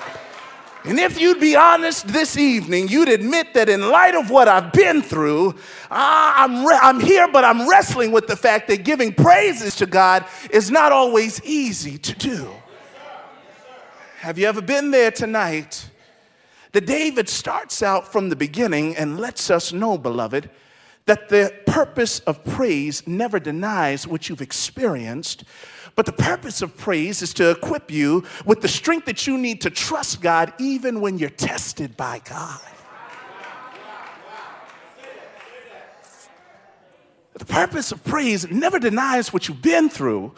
And 0.84 1.00
if 1.00 1.18
you'd 1.18 1.40
be 1.40 1.56
honest 1.56 2.08
this 2.08 2.36
evening, 2.36 2.88
you'd 2.88 3.08
admit 3.08 3.54
that 3.54 3.70
in 3.70 3.88
light 3.88 4.14
of 4.14 4.28
what 4.28 4.48
I've 4.48 4.70
been 4.70 5.00
through, 5.00 5.54
I'm, 5.90 6.66
re- 6.66 6.78
I'm 6.82 7.00
here, 7.00 7.26
but 7.26 7.42
I'm 7.42 7.66
wrestling 7.66 8.12
with 8.12 8.26
the 8.26 8.36
fact 8.36 8.68
that 8.68 8.84
giving 8.84 9.14
praises 9.14 9.76
to 9.76 9.86
God 9.86 10.26
is 10.50 10.70
not 10.70 10.92
always 10.92 11.42
easy 11.42 11.96
to 11.96 12.14
do. 12.14 12.50
Have 14.18 14.38
you 14.38 14.46
ever 14.46 14.60
been 14.60 14.90
there 14.90 15.10
tonight? 15.10 15.88
The 16.72 16.82
David 16.82 17.30
starts 17.30 17.82
out 17.82 18.12
from 18.12 18.28
the 18.28 18.36
beginning 18.36 18.94
and 18.94 19.18
lets 19.18 19.48
us 19.48 19.72
know, 19.72 19.96
beloved, 19.96 20.50
that 21.06 21.30
the 21.30 21.54
purpose 21.66 22.18
of 22.20 22.44
praise 22.44 23.06
never 23.06 23.38
denies 23.38 24.06
what 24.06 24.28
you've 24.28 24.42
experienced, 24.42 25.44
but 25.96 26.06
the 26.06 26.12
purpose 26.12 26.60
of 26.60 26.76
praise 26.76 27.22
is 27.22 27.32
to 27.34 27.50
equip 27.50 27.90
you 27.90 28.24
with 28.44 28.60
the 28.60 28.68
strength 28.68 29.06
that 29.06 29.26
you 29.26 29.38
need 29.38 29.60
to 29.60 29.70
trust 29.70 30.20
God 30.20 30.52
even 30.58 31.00
when 31.00 31.18
you're 31.18 31.30
tested 31.30 31.96
by 31.96 32.20
God. 32.28 32.60
The 37.34 37.44
purpose 37.44 37.90
of 37.92 38.02
praise 38.04 38.48
never 38.50 38.78
denies 38.78 39.32
what 39.32 39.48
you've 39.48 39.62
been 39.62 39.88
through, 39.88 40.32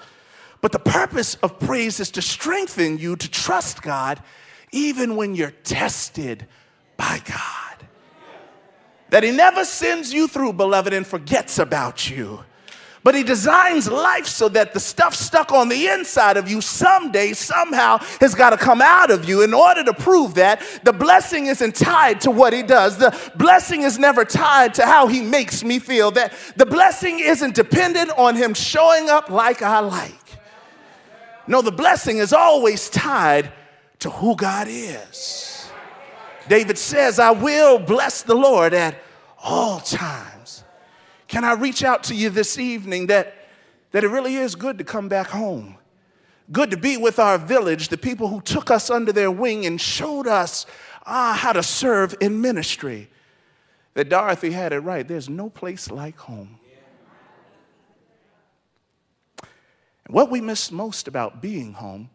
but 0.60 0.72
the 0.72 0.78
purpose 0.78 1.36
of 1.36 1.58
praise 1.58 2.00
is 2.00 2.10
to 2.12 2.22
strengthen 2.22 2.98
you 2.98 3.16
to 3.16 3.30
trust 3.30 3.82
God 3.82 4.22
even 4.72 5.16
when 5.16 5.34
you're 5.34 5.50
tested 5.50 6.46
by 6.96 7.20
God. 7.25 7.88
That 9.10 9.22
He 9.22 9.30
never 9.30 9.64
sends 9.64 10.12
you 10.12 10.26
through, 10.26 10.54
beloved, 10.54 10.92
and 10.92 11.06
forgets 11.06 11.58
about 11.58 12.10
you. 12.10 12.40
But 13.06 13.14
he 13.14 13.22
designs 13.22 13.88
life 13.88 14.26
so 14.26 14.48
that 14.48 14.75
the 14.75 14.80
stuff 14.80 15.14
stuck 15.14 15.52
on 15.52 15.68
the 15.68 15.86
inside 15.86 16.36
of 16.36 16.50
you 16.50 16.60
someday, 16.60 17.34
somehow, 17.34 17.98
has 18.18 18.34
got 18.34 18.50
to 18.50 18.56
come 18.56 18.82
out 18.82 19.12
of 19.12 19.28
you. 19.28 19.42
In 19.42 19.54
order 19.54 19.84
to 19.84 19.94
prove 19.94 20.34
that, 20.34 20.60
the 20.82 20.92
blessing 20.92 21.46
isn't 21.46 21.76
tied 21.76 22.20
to 22.22 22.32
what 22.32 22.52
he 22.52 22.64
does. 22.64 22.98
The 22.98 23.16
blessing 23.36 23.82
is 23.82 23.96
never 23.96 24.25
tied 24.25 24.75
to 24.75 24.84
how 24.84 25.06
he 25.06 25.22
makes 25.22 25.62
me 25.62 25.78
feel. 25.78 26.10
That 26.10 26.32
the 26.56 26.66
blessing 26.66 27.20
isn't 27.20 27.54
dependent 27.54 28.10
on 28.18 28.34
him 28.34 28.54
showing 28.54 29.08
up 29.08 29.30
like 29.30 29.62
I 29.62 29.78
like. 29.78 30.38
No, 31.46 31.62
the 31.62 31.70
blessing 31.70 32.18
is 32.18 32.32
always 32.32 32.90
tied 32.90 33.52
to 34.00 34.10
who 34.10 34.34
God 34.34 34.66
is. 34.68 35.70
David 36.48 36.76
says, 36.76 37.20
I 37.20 37.30
will 37.30 37.78
bless 37.78 38.22
the 38.22 38.34
Lord 38.34 38.75
at 38.75 39.00
all 39.40 39.78
times. 39.78 40.36
Can 41.28 41.45
I 41.45 41.54
reach 41.54 41.83
out 41.83 42.04
to 42.04 42.14
you 42.14 42.30
this 42.30 42.59
evening 42.59 43.06
that, 43.09 43.35
that 43.90 44.04
it 44.04 44.09
really 44.09 44.37
is 44.37 44.54
good 44.54 44.78
to 44.78 44.85
come 44.85 45.09
back 45.09 45.28
home? 45.28 45.76
Good 46.52 46.71
to 46.71 46.76
be 46.76 46.97
with 46.97 47.18
our 47.18 47.38
village, 47.38 47.88
the 47.88 47.99
people 47.99 48.28
who 48.28 48.40
took 48.40 48.71
us 48.71 48.88
under 48.88 49.12
their 49.12 49.30
wing 49.30 49.66
and 49.66 49.80
showed 49.80 50.28
us 50.28 50.64
ah, 51.04 51.37
how 51.38 51.52
to 51.52 51.62
serve 51.62 52.14
in 52.21 52.40
ministry. 52.40 53.09
That 53.95 54.09
Dorothy 54.09 54.52
had 54.52 54.73
it 54.73 54.80
right. 54.80 55.06
There's 55.06 55.28
no 55.28 55.49
place 55.49 55.90
like 55.90 56.18
home. 56.18 56.61
And 60.06 60.14
what 60.14 60.30
we 60.30 60.40
miss 60.40 60.71
most 60.71 61.09
about 61.09 61.42
being 61.42 61.73
home 61.73 62.11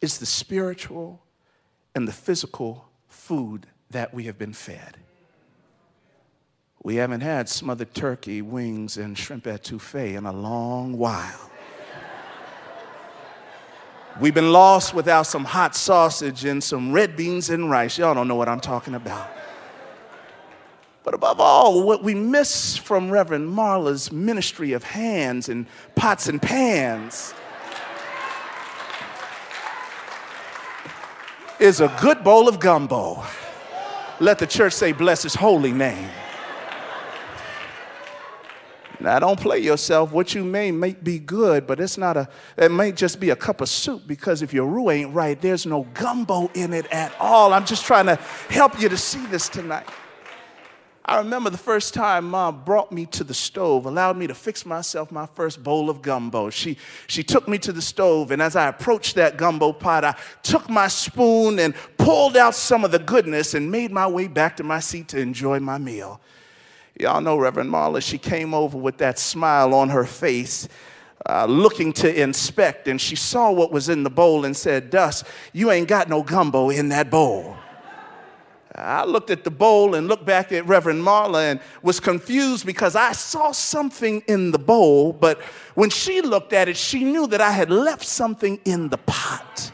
is 0.00 0.18
the 0.18 0.26
spiritual 0.26 1.22
and 1.94 2.08
the 2.08 2.12
physical 2.12 2.88
food 3.08 3.66
that 3.90 4.12
we 4.12 4.24
have 4.24 4.38
been 4.38 4.52
fed. 4.52 4.96
We 6.82 6.96
haven't 6.96 7.22
had 7.22 7.48
smothered 7.48 7.92
turkey, 7.92 8.40
wings, 8.40 8.96
and 8.96 9.18
shrimp 9.18 9.44
etouffee 9.44 10.16
in 10.16 10.26
a 10.26 10.32
long 10.32 10.96
while. 10.96 11.50
We've 14.20 14.34
been 14.34 14.52
lost 14.52 14.94
without 14.94 15.24
some 15.24 15.44
hot 15.44 15.76
sausage 15.76 16.44
and 16.44 16.62
some 16.62 16.92
red 16.92 17.16
beans 17.16 17.50
and 17.50 17.70
rice. 17.70 17.98
Y'all 17.98 18.14
don't 18.14 18.26
know 18.26 18.34
what 18.34 18.48
I'm 18.48 18.60
talking 18.60 18.94
about. 18.94 19.30
But 21.04 21.14
above 21.14 21.40
all, 21.40 21.84
what 21.84 22.02
we 22.02 22.14
miss 22.14 22.76
from 22.76 23.10
Reverend 23.10 23.48
Marla's 23.48 24.10
ministry 24.10 24.72
of 24.72 24.82
hands 24.82 25.48
and 25.48 25.66
pots 25.94 26.28
and 26.28 26.42
pans 26.42 27.32
is 31.60 31.80
a 31.80 31.96
good 32.00 32.22
bowl 32.22 32.48
of 32.48 32.60
gumbo. 32.60 33.22
Let 34.20 34.38
the 34.38 34.46
church 34.46 34.72
say, 34.72 34.92
bless 34.92 35.22
his 35.22 35.34
holy 35.34 35.72
name. 35.72 36.10
Now, 39.00 39.18
don't 39.20 39.38
play 39.38 39.58
yourself. 39.60 40.12
What 40.12 40.34
you 40.34 40.42
may 40.44 40.72
may 40.72 40.92
be 40.92 41.18
good, 41.18 41.66
but 41.66 41.78
it's 41.78 41.96
not 41.96 42.16
a, 42.16 42.28
it 42.56 42.70
may 42.70 42.90
just 42.90 43.20
be 43.20 43.30
a 43.30 43.36
cup 43.36 43.60
of 43.60 43.68
soup 43.68 44.02
because 44.06 44.42
if 44.42 44.52
your 44.52 44.66
roux 44.66 44.90
ain't 44.90 45.14
right, 45.14 45.40
there's 45.40 45.66
no 45.66 45.86
gumbo 45.94 46.50
in 46.54 46.72
it 46.72 46.86
at 46.86 47.14
all. 47.20 47.52
I'm 47.52 47.64
just 47.64 47.84
trying 47.84 48.06
to 48.06 48.16
help 48.48 48.80
you 48.80 48.88
to 48.88 48.96
see 48.96 49.24
this 49.26 49.48
tonight. 49.48 49.88
I 51.08 51.16
remember 51.16 51.48
the 51.48 51.56
first 51.56 51.94
time 51.94 52.28
mom 52.28 52.64
brought 52.64 52.92
me 52.92 53.06
to 53.06 53.24
the 53.24 53.32
stove, 53.32 53.86
allowed 53.86 54.18
me 54.18 54.26
to 54.26 54.34
fix 54.34 54.66
myself 54.66 55.10
my 55.10 55.24
first 55.24 55.64
bowl 55.64 55.88
of 55.88 56.02
gumbo. 56.02 56.50
She, 56.50 56.76
she 57.06 57.22
took 57.22 57.48
me 57.48 57.56
to 57.58 57.72
the 57.72 57.80
stove, 57.80 58.30
and 58.30 58.42
as 58.42 58.56
I 58.56 58.68
approached 58.68 59.14
that 59.14 59.38
gumbo 59.38 59.72
pot, 59.72 60.04
I 60.04 60.14
took 60.42 60.68
my 60.68 60.86
spoon 60.86 61.60
and 61.60 61.74
pulled 61.96 62.36
out 62.36 62.54
some 62.54 62.84
of 62.84 62.90
the 62.90 62.98
goodness 62.98 63.54
and 63.54 63.70
made 63.70 63.90
my 63.90 64.06
way 64.06 64.28
back 64.28 64.58
to 64.58 64.64
my 64.64 64.80
seat 64.80 65.08
to 65.08 65.18
enjoy 65.18 65.60
my 65.60 65.78
meal. 65.78 66.20
Y'all 66.98 67.20
know 67.20 67.36
Reverend 67.36 67.70
Marla, 67.70 68.02
she 68.02 68.18
came 68.18 68.52
over 68.52 68.76
with 68.76 68.98
that 68.98 69.18
smile 69.18 69.72
on 69.72 69.88
her 69.90 70.04
face. 70.04 70.68
Uh, 71.28 71.44
looking 71.46 71.92
to 71.92 72.20
inspect, 72.20 72.88
and 72.88 73.00
she 73.00 73.14
saw 73.14 73.50
what 73.50 73.70
was 73.70 73.88
in 73.88 74.02
the 74.02 74.10
bowl 74.10 74.44
and 74.44 74.56
said, 74.56 74.88
Dust, 74.88 75.26
you 75.52 75.70
ain't 75.70 75.86
got 75.86 76.08
no 76.08 76.22
gumbo 76.22 76.70
in 76.70 76.88
that 76.88 77.10
bowl. 77.10 77.56
I 78.74 79.04
looked 79.04 79.30
at 79.30 79.44
the 79.44 79.50
bowl 79.50 79.94
and 79.94 80.06
looked 80.08 80.24
back 80.24 80.52
at 80.52 80.66
Reverend 80.66 81.02
Marla 81.02 81.50
and 81.50 81.60
was 81.82 82.00
confused 82.00 82.64
because 82.64 82.94
I 82.94 83.12
saw 83.12 83.52
something 83.52 84.22
in 84.26 84.52
the 84.52 84.58
bowl, 84.58 85.12
but 85.12 85.40
when 85.74 85.90
she 85.90 86.20
looked 86.22 86.52
at 86.52 86.68
it, 86.68 86.76
she 86.76 87.04
knew 87.04 87.26
that 87.26 87.40
I 87.40 87.50
had 87.50 87.70
left 87.70 88.04
something 88.04 88.60
in 88.64 88.88
the 88.88 88.98
pot. 88.98 89.72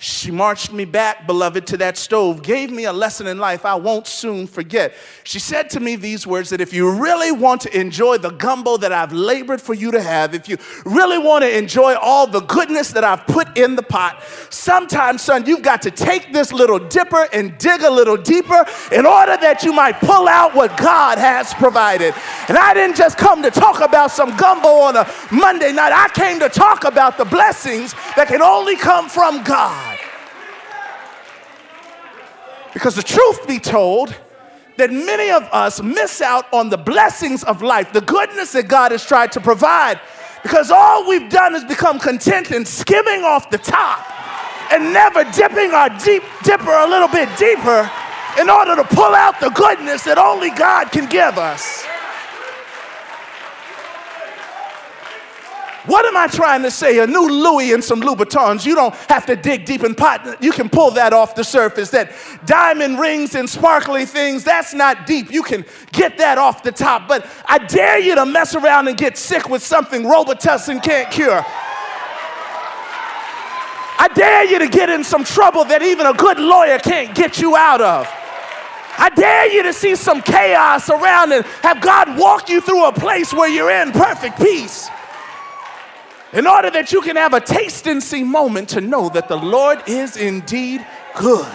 She 0.00 0.30
marched 0.30 0.72
me 0.72 0.84
back, 0.84 1.26
beloved, 1.26 1.66
to 1.68 1.76
that 1.78 1.96
stove, 1.96 2.40
gave 2.44 2.70
me 2.70 2.84
a 2.84 2.92
lesson 2.92 3.26
in 3.26 3.38
life 3.38 3.66
I 3.66 3.74
won't 3.74 4.06
soon 4.06 4.46
forget. 4.46 4.94
She 5.24 5.40
said 5.40 5.70
to 5.70 5.80
me 5.80 5.96
these 5.96 6.24
words 6.24 6.50
that 6.50 6.60
if 6.60 6.72
you 6.72 6.88
really 6.88 7.32
want 7.32 7.62
to 7.62 7.76
enjoy 7.76 8.18
the 8.18 8.30
gumbo 8.30 8.76
that 8.76 8.92
I've 8.92 9.12
labored 9.12 9.60
for 9.60 9.74
you 9.74 9.90
to 9.90 10.00
have, 10.00 10.34
if 10.34 10.48
you 10.48 10.56
really 10.84 11.18
want 11.18 11.42
to 11.42 11.58
enjoy 11.58 11.94
all 11.94 12.28
the 12.28 12.42
goodness 12.42 12.92
that 12.92 13.02
I've 13.02 13.26
put 13.26 13.58
in 13.58 13.74
the 13.74 13.82
pot, 13.82 14.22
sometimes, 14.50 15.22
son, 15.22 15.46
you've 15.46 15.62
got 15.62 15.82
to 15.82 15.90
take 15.90 16.32
this 16.32 16.52
little 16.52 16.78
dipper 16.78 17.26
and 17.32 17.58
dig 17.58 17.82
a 17.82 17.90
little 17.90 18.16
deeper 18.16 18.64
in 18.92 19.04
order 19.04 19.36
that 19.36 19.64
you 19.64 19.72
might 19.72 19.98
pull 19.98 20.28
out 20.28 20.54
what 20.54 20.76
God 20.78 21.18
has 21.18 21.52
provided. 21.54 22.14
And 22.46 22.56
I 22.56 22.72
didn't 22.72 22.94
just 22.94 23.18
come 23.18 23.42
to 23.42 23.50
talk 23.50 23.80
about 23.80 24.12
some 24.12 24.36
gumbo 24.36 24.68
on 24.68 24.96
a 24.96 25.10
Monday 25.32 25.72
night, 25.72 25.92
I 25.92 26.08
came 26.14 26.38
to 26.38 26.48
talk 26.48 26.84
about 26.84 27.18
the 27.18 27.24
blessings 27.24 27.94
that 28.14 28.28
can 28.28 28.42
only 28.42 28.76
come 28.76 29.08
from 29.08 29.42
God. 29.42 29.87
Because 32.72 32.94
the 32.94 33.02
truth 33.02 33.46
be 33.46 33.58
told, 33.58 34.14
that 34.78 34.92
many 34.92 35.30
of 35.30 35.42
us 35.52 35.82
miss 35.82 36.22
out 36.22 36.46
on 36.52 36.70
the 36.70 36.78
blessings 36.78 37.44
of 37.44 37.62
life, 37.62 37.92
the 37.92 38.00
goodness 38.00 38.52
that 38.52 38.68
God 38.68 38.92
has 38.92 39.04
tried 39.04 39.32
to 39.32 39.40
provide, 39.40 40.00
because 40.42 40.70
all 40.70 41.06
we've 41.08 41.28
done 41.28 41.54
is 41.54 41.64
become 41.64 41.98
content 41.98 42.52
in 42.52 42.64
skimming 42.64 43.24
off 43.24 43.50
the 43.50 43.58
top 43.58 44.06
and 44.72 44.92
never 44.92 45.24
dipping 45.32 45.72
our 45.72 45.88
deep 45.98 46.22
dipper 46.44 46.70
a 46.70 46.86
little 46.86 47.08
bit 47.08 47.28
deeper 47.36 47.90
in 48.38 48.48
order 48.48 48.76
to 48.76 48.84
pull 48.84 49.14
out 49.14 49.40
the 49.40 49.50
goodness 49.50 50.04
that 50.04 50.16
only 50.16 50.50
God 50.50 50.92
can 50.92 51.08
give 51.08 51.36
us. 51.38 51.84
What 55.88 56.04
am 56.04 56.18
I 56.18 56.26
trying 56.26 56.62
to 56.64 56.70
say? 56.70 56.98
A 56.98 57.06
new 57.06 57.26
Louis 57.26 57.72
and 57.72 57.82
some 57.82 58.02
Louboutins. 58.02 58.66
You 58.66 58.74
don't 58.74 58.94
have 59.08 59.24
to 59.24 59.34
dig 59.34 59.64
deep 59.64 59.82
in 59.82 59.94
pot. 59.94 60.42
You 60.42 60.52
can 60.52 60.68
pull 60.68 60.90
that 60.92 61.14
off 61.14 61.34
the 61.34 61.42
surface. 61.42 61.88
That 61.88 62.12
diamond 62.44 63.00
rings 63.00 63.34
and 63.34 63.48
sparkly 63.48 64.04
things, 64.04 64.44
that's 64.44 64.74
not 64.74 65.06
deep. 65.06 65.32
You 65.32 65.42
can 65.42 65.64
get 65.92 66.18
that 66.18 66.36
off 66.36 66.62
the 66.62 66.72
top. 66.72 67.08
But 67.08 67.26
I 67.46 67.56
dare 67.56 67.98
you 67.98 68.14
to 68.16 68.26
mess 68.26 68.54
around 68.54 68.88
and 68.88 68.98
get 68.98 69.16
sick 69.16 69.48
with 69.48 69.62
something 69.62 70.02
Robitussin 70.02 70.82
can't 70.82 71.10
cure. 71.10 71.42
I 74.00 74.08
dare 74.14 74.44
you 74.44 74.58
to 74.58 74.68
get 74.68 74.90
in 74.90 75.02
some 75.02 75.24
trouble 75.24 75.64
that 75.64 75.80
even 75.80 76.06
a 76.06 76.12
good 76.12 76.38
lawyer 76.38 76.78
can't 76.78 77.14
get 77.14 77.40
you 77.40 77.56
out 77.56 77.80
of. 77.80 78.06
I 78.98 79.08
dare 79.08 79.50
you 79.50 79.62
to 79.62 79.72
see 79.72 79.96
some 79.96 80.20
chaos 80.20 80.90
around 80.90 81.32
and 81.32 81.46
have 81.62 81.80
God 81.80 82.18
walk 82.18 82.50
you 82.50 82.60
through 82.60 82.84
a 82.84 82.92
place 82.92 83.32
where 83.32 83.48
you're 83.48 83.70
in 83.70 83.90
perfect 83.92 84.36
peace 84.38 84.90
in 86.32 86.46
order 86.46 86.70
that 86.70 86.92
you 86.92 87.00
can 87.00 87.16
have 87.16 87.34
a 87.34 87.40
taste 87.40 87.86
and 87.86 88.02
see 88.02 88.22
moment 88.22 88.68
to 88.70 88.80
know 88.80 89.08
that 89.08 89.28
the 89.28 89.36
Lord 89.36 89.82
is 89.86 90.16
indeed 90.16 90.86
good. 91.16 91.46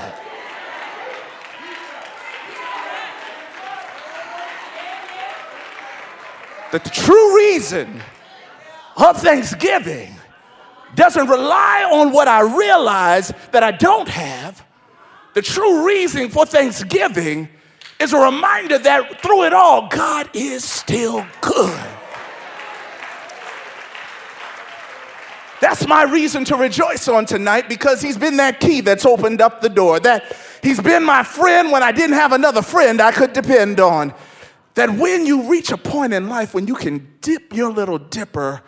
The 6.72 6.80
true 6.80 7.36
reason 7.36 8.02
of 8.98 9.22
Thanksgiving 9.22 10.16
doesn't 10.96 11.28
rely 11.28 11.88
on 11.92 12.12
what 12.12 12.28
I 12.28 12.42
realize 12.42 13.32
that 13.52 13.62
I 13.62 13.72
don't 13.72 14.08
have. 14.08 14.66
The 15.36 15.44
true 15.44 15.86
reason 15.86 16.30
for 16.30 16.48
Thanksgiving 16.48 17.50
is 18.00 18.14
a 18.14 18.18
reminder 18.18 18.80
that 18.80 19.22
through 19.22 19.44
it 19.44 19.54
all, 19.54 19.88
God 19.88 20.30
is 20.34 20.64
still 20.64 21.26
good. 21.42 21.80
That's 25.64 25.88
my 25.88 26.04
reason 26.04 26.44
to 26.46 26.58
rejoice 26.58 27.08
on 27.08 27.26
tonight 27.26 27.70
because 27.70 28.02
he's 28.02 28.18
been 28.18 28.36
that 28.36 28.60
key 28.60 28.82
that's 28.82 29.06
opened 29.06 29.40
up 29.40 29.62
the 29.62 29.70
door. 29.70 29.98
That 29.98 30.36
he's 30.62 30.82
been 30.82 31.06
my 31.06 31.24
friend 31.24 31.72
when 31.72 31.82
I 31.82 31.94
didn't 31.94 32.18
have 32.18 32.34
another 32.34 32.62
friend 32.62 33.00
I 33.00 33.14
could 33.14 33.32
depend 33.32 33.80
on. 33.80 34.14
That 34.74 34.90
when 34.90 35.26
you 35.26 35.50
reach 35.50 35.72
a 35.72 35.78
point 35.78 36.12
in 36.12 36.28
life 36.28 36.54
when 36.54 36.68
you 36.68 36.76
can 36.76 37.16
dip 37.22 37.54
your 37.54 37.72
little 37.72 37.98
dipper 37.98 38.62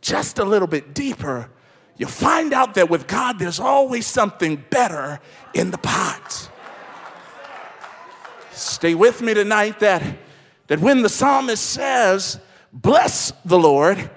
just 0.00 0.38
a 0.38 0.44
little 0.46 0.66
bit 0.66 0.94
deeper, 0.94 1.50
you 1.98 2.06
find 2.06 2.54
out 2.54 2.72
that 2.76 2.88
with 2.88 3.06
God 3.06 3.38
there's 3.38 3.60
always 3.60 4.06
something 4.06 4.64
better 4.70 5.20
in 5.52 5.70
the 5.70 5.76
pot. 5.76 6.50
Stay 8.52 8.94
with 8.94 9.20
me 9.20 9.34
tonight 9.34 9.80
that, 9.80 10.02
that 10.68 10.80
when 10.80 11.02
the 11.02 11.10
psalmist 11.10 11.62
says, 11.62 12.40
Bless 12.72 13.34
the 13.44 13.58
Lord, 13.58 14.10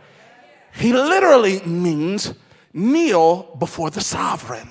he 0.73 0.93
literally 0.93 1.61
means 1.61 2.33
kneel 2.73 3.55
before 3.59 3.89
the 3.89 4.01
sovereign. 4.01 4.69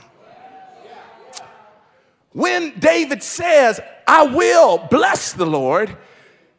When 2.33 2.79
David 2.79 3.23
says, 3.23 3.81
I 4.07 4.23
will 4.25 4.79
bless 4.91 5.33
the 5.33 5.47
Lord, 5.47 5.97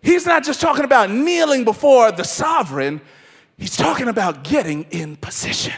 he's 0.01 0.25
not 0.25 0.43
just 0.43 0.59
talking 0.59 0.83
about 0.83 1.09
kneeling 1.09 1.63
before 1.63 2.11
the 2.11 2.23
sovereign, 2.23 3.01
he's 3.57 3.77
talking 3.77 4.07
about 4.07 4.43
getting 4.43 4.83
in 4.91 5.15
position. 5.15 5.73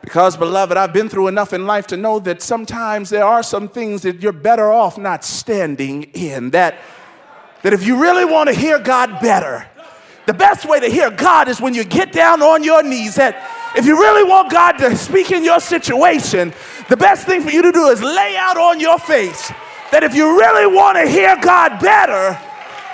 Because, 0.00 0.36
beloved, 0.36 0.78
I've 0.78 0.94
been 0.94 1.10
through 1.10 1.28
enough 1.28 1.52
in 1.52 1.66
life 1.66 1.86
to 1.88 1.96
know 1.96 2.18
that 2.20 2.40
sometimes 2.40 3.10
there 3.10 3.24
are 3.24 3.42
some 3.42 3.68
things 3.68 4.02
that 4.02 4.22
you're 4.22 4.32
better 4.32 4.72
off 4.72 4.96
not 4.96 5.24
standing 5.24 6.04
in. 6.14 6.50
That, 6.50 6.76
that 7.62 7.74
if 7.74 7.86
you 7.86 8.00
really 8.00 8.24
want 8.24 8.48
to 8.48 8.54
hear 8.54 8.78
God 8.78 9.20
better, 9.20 9.69
the 10.30 10.38
best 10.38 10.64
way 10.64 10.78
to 10.78 10.86
hear 10.86 11.10
God 11.10 11.48
is 11.48 11.60
when 11.60 11.74
you 11.74 11.82
get 11.82 12.12
down 12.12 12.40
on 12.40 12.62
your 12.62 12.84
knees. 12.84 13.16
That 13.16 13.34
if 13.76 13.84
you 13.84 13.98
really 13.98 14.22
want 14.22 14.48
God 14.48 14.78
to 14.78 14.94
speak 14.94 15.32
in 15.32 15.42
your 15.42 15.58
situation, 15.58 16.54
the 16.88 16.96
best 16.96 17.26
thing 17.26 17.42
for 17.42 17.50
you 17.50 17.62
to 17.62 17.72
do 17.72 17.88
is 17.88 18.00
lay 18.00 18.36
out 18.36 18.56
on 18.56 18.78
your 18.78 18.96
face. 19.00 19.48
That 19.90 20.04
if 20.04 20.14
you 20.14 20.38
really 20.38 20.72
want 20.72 20.98
to 20.98 21.08
hear 21.08 21.36
God 21.42 21.80
better, 21.80 22.38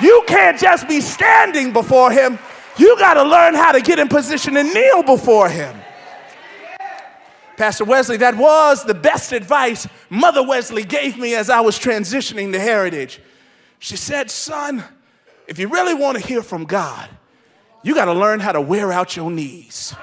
you 0.00 0.24
can't 0.26 0.58
just 0.58 0.88
be 0.88 1.02
standing 1.02 1.74
before 1.74 2.10
Him. 2.10 2.38
You 2.78 2.98
got 2.98 3.14
to 3.14 3.22
learn 3.22 3.54
how 3.54 3.72
to 3.72 3.82
get 3.82 3.98
in 3.98 4.08
position 4.08 4.56
and 4.56 4.72
kneel 4.72 5.02
before 5.02 5.50
Him. 5.50 5.76
Pastor 7.58 7.84
Wesley, 7.84 8.16
that 8.16 8.34
was 8.34 8.82
the 8.82 8.94
best 8.94 9.32
advice 9.32 9.86
Mother 10.08 10.42
Wesley 10.42 10.84
gave 10.84 11.18
me 11.18 11.34
as 11.34 11.50
I 11.50 11.60
was 11.60 11.78
transitioning 11.78 12.52
to 12.52 12.58
Heritage. 12.58 13.20
She 13.78 13.98
said, 13.98 14.30
Son, 14.30 14.82
if 15.46 15.58
you 15.58 15.68
really 15.68 15.94
want 15.94 16.18
to 16.18 16.26
hear 16.26 16.42
from 16.42 16.64
God, 16.64 17.10
you 17.86 17.94
got 17.94 18.06
to 18.06 18.12
learn 18.12 18.40
how 18.40 18.50
to 18.50 18.60
wear 18.60 18.90
out 18.90 19.14
your 19.14 19.30
knees. 19.30 19.94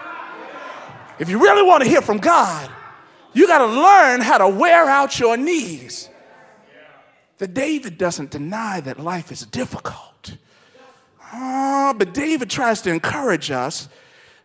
If 1.19 1.28
you 1.28 1.38
really 1.38 1.63
want 1.63 1.84
to 1.84 1.89
hear 1.89 2.02
from 2.02 2.17
God, 2.17 2.72
you 3.34 3.46
got 3.46 3.58
to 3.58 3.65
learn 3.65 4.22
how 4.22 4.38
to 4.38 4.48
wear 4.48 4.86
out 4.86 5.19
your 5.19 5.36
knees. 5.36 6.10
The 7.39 7.48
David 7.48 7.98
doesn't 7.98 8.32
deny 8.32 8.80
that 8.80 9.02
life 9.02 9.34
is 9.34 9.46
difficult. 9.46 10.38
Oh, 11.34 11.93
but 11.98 12.13
David 12.13 12.50
tries 12.50 12.82
to 12.84 12.89
encourage 12.89 13.52
us 13.52 13.89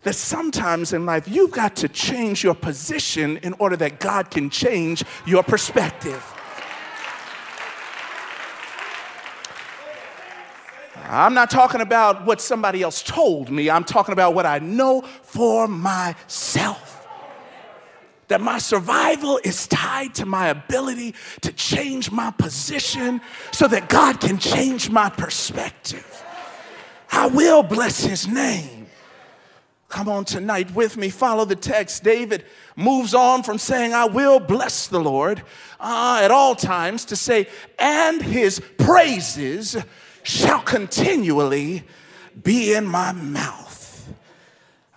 that 0.02 0.14
sometimes 0.14 0.92
in 0.92 1.06
life 1.06 1.28
you've 1.28 1.52
got 1.52 1.76
to 1.76 1.88
change 1.88 2.42
your 2.42 2.56
position 2.56 3.36
in 3.36 3.52
order 3.60 3.76
that 3.76 4.00
God 4.00 4.32
can 4.32 4.50
change 4.50 5.04
your 5.26 5.44
perspective. 5.44 6.24
I'm 11.08 11.32
not 11.32 11.50
talking 11.50 11.80
about 11.80 12.26
what 12.26 12.40
somebody 12.40 12.82
else 12.82 13.02
told 13.02 13.50
me, 13.50 13.70
I'm 13.70 13.84
talking 13.84 14.12
about 14.12 14.34
what 14.34 14.46
I 14.46 14.58
know 14.58 15.02
for 15.02 15.66
myself. 15.66 17.06
That 18.28 18.42
my 18.42 18.58
survival 18.58 19.40
is 19.42 19.66
tied 19.66 20.14
to 20.16 20.26
my 20.26 20.48
ability 20.48 21.14
to 21.40 21.52
change 21.52 22.10
my 22.10 22.30
position 22.30 23.22
so 23.52 23.66
that 23.68 23.88
God 23.88 24.20
can 24.20 24.38
change 24.38 24.90
my 24.90 25.08
perspective. 25.08 26.24
I 27.10 27.26
will 27.28 27.62
bless 27.62 28.04
his 28.04 28.28
name. 28.28 28.86
Come 29.88 30.10
on 30.10 30.26
tonight 30.26 30.74
with 30.74 30.98
me, 30.98 31.08
follow 31.08 31.46
the 31.46 31.56
text. 31.56 32.04
David 32.04 32.44
moves 32.76 33.14
on 33.14 33.42
from 33.42 33.56
saying, 33.56 33.94
I 33.94 34.04
will 34.04 34.38
bless 34.38 34.86
the 34.86 35.00
Lord 35.00 35.42
uh, 35.80 36.20
at 36.22 36.30
all 36.30 36.54
times 36.54 37.06
to 37.06 37.16
say, 37.16 37.48
and 37.78 38.20
his 38.20 38.60
praises 38.76 39.78
shall 40.22 40.60
continually 40.60 41.84
be 42.42 42.74
in 42.74 42.86
my 42.86 43.12
mouth. 43.12 43.78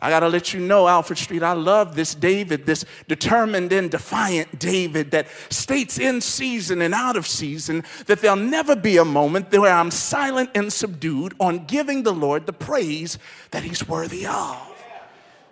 I 0.04 0.10
got 0.10 0.22
to 0.22 0.30
let 0.30 0.52
you 0.52 0.60
know, 0.60 0.88
Alfred 0.88 1.20
Street, 1.20 1.44
I 1.44 1.54
love 1.54 1.96
this 1.96 2.16
David, 2.16 2.66
this 2.66 2.86
determined 3.08 3.72
and 3.72 3.92
defiant 3.92 4.58
David 4.58 5.12
that 5.12 5.28
states 5.50 6.00
in 6.00 6.22
season 6.22 6.82
and 6.82 6.92
out 6.92 7.16
of 7.16 7.28
season 7.28 7.84
that 8.08 8.20
there'll 8.20 8.36
never 8.36 8.76
be 8.76 8.98
a 8.98 9.06
moment 9.06 9.52
where 9.52 9.72
I'm 9.72 9.92
silent 9.92 10.50
and 10.56 10.74
subdued 10.74 11.36
on 11.40 11.66
giving 11.66 12.02
the 12.02 12.14
Lord 12.14 12.48
the 12.48 12.54
praise 12.54 13.20
that 13.52 13.62
he's 13.62 13.88
worthy 13.88 14.26
of. 14.26 14.58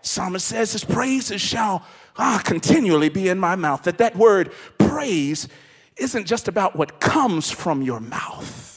Psalmist 0.01 0.47
says 0.47 0.71
his 0.71 0.84
praises 0.84 1.41
shall 1.41 1.86
ah, 2.17 2.41
continually 2.43 3.10
be 3.10 3.27
in 3.29 3.38
my 3.38 3.55
mouth. 3.55 3.84
That 3.84 3.99
that 3.99 4.15
word 4.15 4.51
praise 4.79 5.47
isn't 5.95 6.25
just 6.25 6.47
about 6.47 6.75
what 6.75 6.99
comes 6.99 7.51
from 7.51 7.84
your 7.84 7.99
mouth 7.99 8.68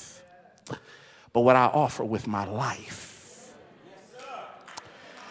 but 1.32 1.40
what 1.40 1.56
I 1.56 1.66
offer 1.66 2.04
with 2.04 2.26
my 2.26 2.44
life. 2.44 3.52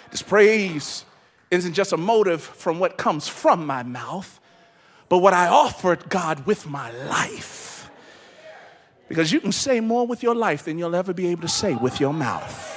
This 0.09 0.21
praise 0.21 1.05
isn't 1.49 1.73
just 1.73 1.93
a 1.93 1.97
motive 1.97 2.41
from 2.41 2.79
what 2.79 2.97
comes 2.97 3.27
from 3.27 3.65
my 3.65 3.83
mouth, 3.83 4.39
but 5.09 5.19
what 5.19 5.33
I 5.33 5.47
offered 5.47 6.09
God 6.09 6.45
with 6.45 6.67
my 6.67 6.91
life. 7.05 7.89
Because 9.07 9.31
you 9.31 9.41
can 9.41 9.51
say 9.51 9.81
more 9.81 10.07
with 10.07 10.23
your 10.23 10.35
life 10.35 10.65
than 10.65 10.77
you'll 10.77 10.95
ever 10.95 11.13
be 11.13 11.27
able 11.27 11.41
to 11.41 11.49
say 11.49 11.75
with 11.75 11.99
your 11.99 12.13
mouth. 12.13 12.69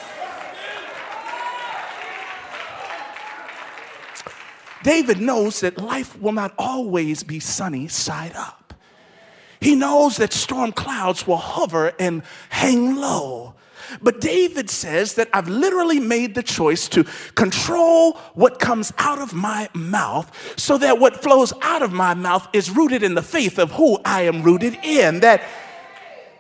David 4.83 5.21
knows 5.21 5.61
that 5.61 5.79
life 5.79 6.21
will 6.21 6.33
not 6.33 6.53
always 6.59 7.23
be 7.23 7.41
sunny 7.41 7.89
side 7.89 8.33
up. 8.37 8.64
He 9.65 9.75
knows 9.75 10.19
that 10.19 10.35
storm 10.35 10.73
clouds 10.73 11.27
will 11.27 11.39
hover 11.39 11.95
and 11.99 12.23
hang 12.51 12.97
low. 12.97 13.55
But 14.03 14.21
David 14.21 14.69
says 14.69 15.15
that 15.15 15.31
I've 15.33 15.49
literally 15.49 16.01
made 16.01 16.35
the 16.35 16.43
choice 16.43 16.87
to 16.91 17.05
control 17.35 18.13
what 18.35 18.59
comes 18.59 18.93
out 18.99 19.21
of 19.21 19.33
my 19.33 19.71
mouth 19.73 20.31
so 20.61 20.77
that 20.77 20.99
what 20.99 21.23
flows 21.23 21.55
out 21.63 21.81
of 21.81 21.95
my 21.95 22.13
mouth 22.13 22.47
is 22.53 22.69
rooted 22.69 23.03
in 23.03 23.15
the 23.15 23.23
faith 23.23 23.59
of 23.59 23.73
who 23.73 23.99
I 24.05 24.23
am 24.23 24.43
rooted 24.43 24.79
in. 24.83 25.21
That 25.21 25.43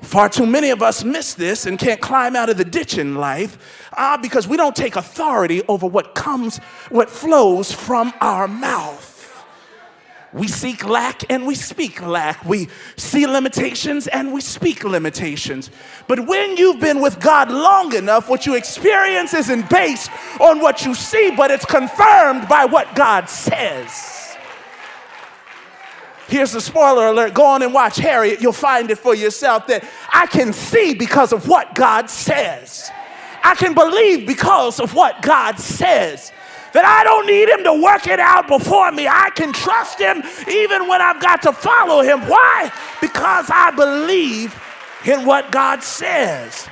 Far 0.02 0.28
too 0.28 0.44
many 0.44 0.68
of 0.68 0.82
us 0.82 1.02
miss 1.02 1.32
this 1.32 1.64
and 1.64 1.78
can't 1.78 2.02
climb 2.02 2.36
out 2.36 2.50
of 2.50 2.58
the 2.58 2.64
ditch 2.64 2.98
in 2.98 3.14
life 3.14 3.88
uh, 3.96 4.18
because 4.18 4.46
we 4.46 4.58
don't 4.58 4.76
take 4.76 4.96
authority 4.96 5.62
over 5.66 5.86
what 5.86 6.14
comes, 6.14 6.58
what 6.90 7.08
flows 7.08 7.72
from 7.72 8.12
our 8.20 8.46
mouth. 8.46 9.13
We 10.34 10.48
seek 10.48 10.84
lack 10.84 11.22
and 11.30 11.46
we 11.46 11.54
speak 11.54 12.04
lack. 12.04 12.44
We 12.44 12.68
see 12.96 13.24
limitations 13.24 14.08
and 14.08 14.32
we 14.32 14.40
speak 14.40 14.82
limitations. 14.82 15.70
But 16.08 16.26
when 16.26 16.56
you've 16.56 16.80
been 16.80 17.00
with 17.00 17.20
God 17.20 17.52
long 17.52 17.94
enough, 17.94 18.28
what 18.28 18.44
you 18.44 18.56
experience 18.56 19.32
isn't 19.32 19.70
based 19.70 20.10
on 20.40 20.58
what 20.58 20.84
you 20.84 20.92
see, 20.96 21.30
but 21.36 21.52
it's 21.52 21.64
confirmed 21.64 22.48
by 22.48 22.64
what 22.64 22.96
God 22.96 23.30
says. 23.30 24.36
Here's 26.26 26.50
the 26.50 26.60
spoiler 26.60 27.06
alert. 27.06 27.32
Go 27.32 27.46
on 27.46 27.62
and 27.62 27.72
watch 27.72 27.98
Harriet. 27.98 28.40
You'll 28.40 28.52
find 28.52 28.90
it 28.90 28.98
for 28.98 29.14
yourself 29.14 29.68
that 29.68 29.88
I 30.12 30.26
can 30.26 30.52
see 30.52 30.94
because 30.94 31.32
of 31.32 31.46
what 31.46 31.76
God 31.76 32.10
says. 32.10 32.90
I 33.44 33.54
can 33.54 33.72
believe 33.72 34.26
because 34.26 34.80
of 34.80 34.94
what 34.94 35.22
God 35.22 35.60
says 35.60 36.32
that 36.74 36.84
I 36.84 37.04
don't 37.04 37.26
need 37.26 37.48
him 37.48 37.62
to 37.64 37.82
work 37.82 38.08
it 38.08 38.18
out 38.18 38.48
before 38.48 38.90
me. 38.90 39.06
I 39.06 39.30
can 39.30 39.52
trust 39.52 40.00
him 40.00 40.22
even 40.48 40.88
when 40.88 41.00
I've 41.00 41.22
got 41.22 41.40
to 41.42 41.52
follow 41.52 42.02
him. 42.02 42.20
Why? 42.28 42.70
Because 43.00 43.48
I 43.48 43.70
believe 43.70 44.60
in 45.06 45.24
what 45.24 45.52
God 45.52 45.84
says. 45.84 46.68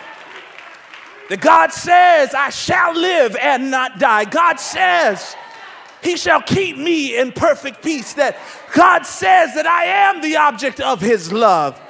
That 1.29 1.41
God 1.41 1.73
says, 1.73 2.35
I 2.35 2.51
shall 2.51 2.95
live 2.95 3.37
and 3.37 3.71
not 3.71 4.01
die. 4.01 4.25
God 4.25 4.59
says, 4.59 5.37
He 6.03 6.17
shall 6.17 6.43
keep 6.43 6.77
me 6.77 7.17
in 7.17 7.31
perfect 7.31 7.81
peace. 7.81 8.15
That 8.15 8.37
God 8.75 9.07
says 9.07 9.55
that 9.55 9.67
I 9.67 9.85
am 9.85 10.21
the 10.21 10.37
object 10.37 10.81
of 10.81 11.01
His 11.01 11.33
love. 11.33 11.81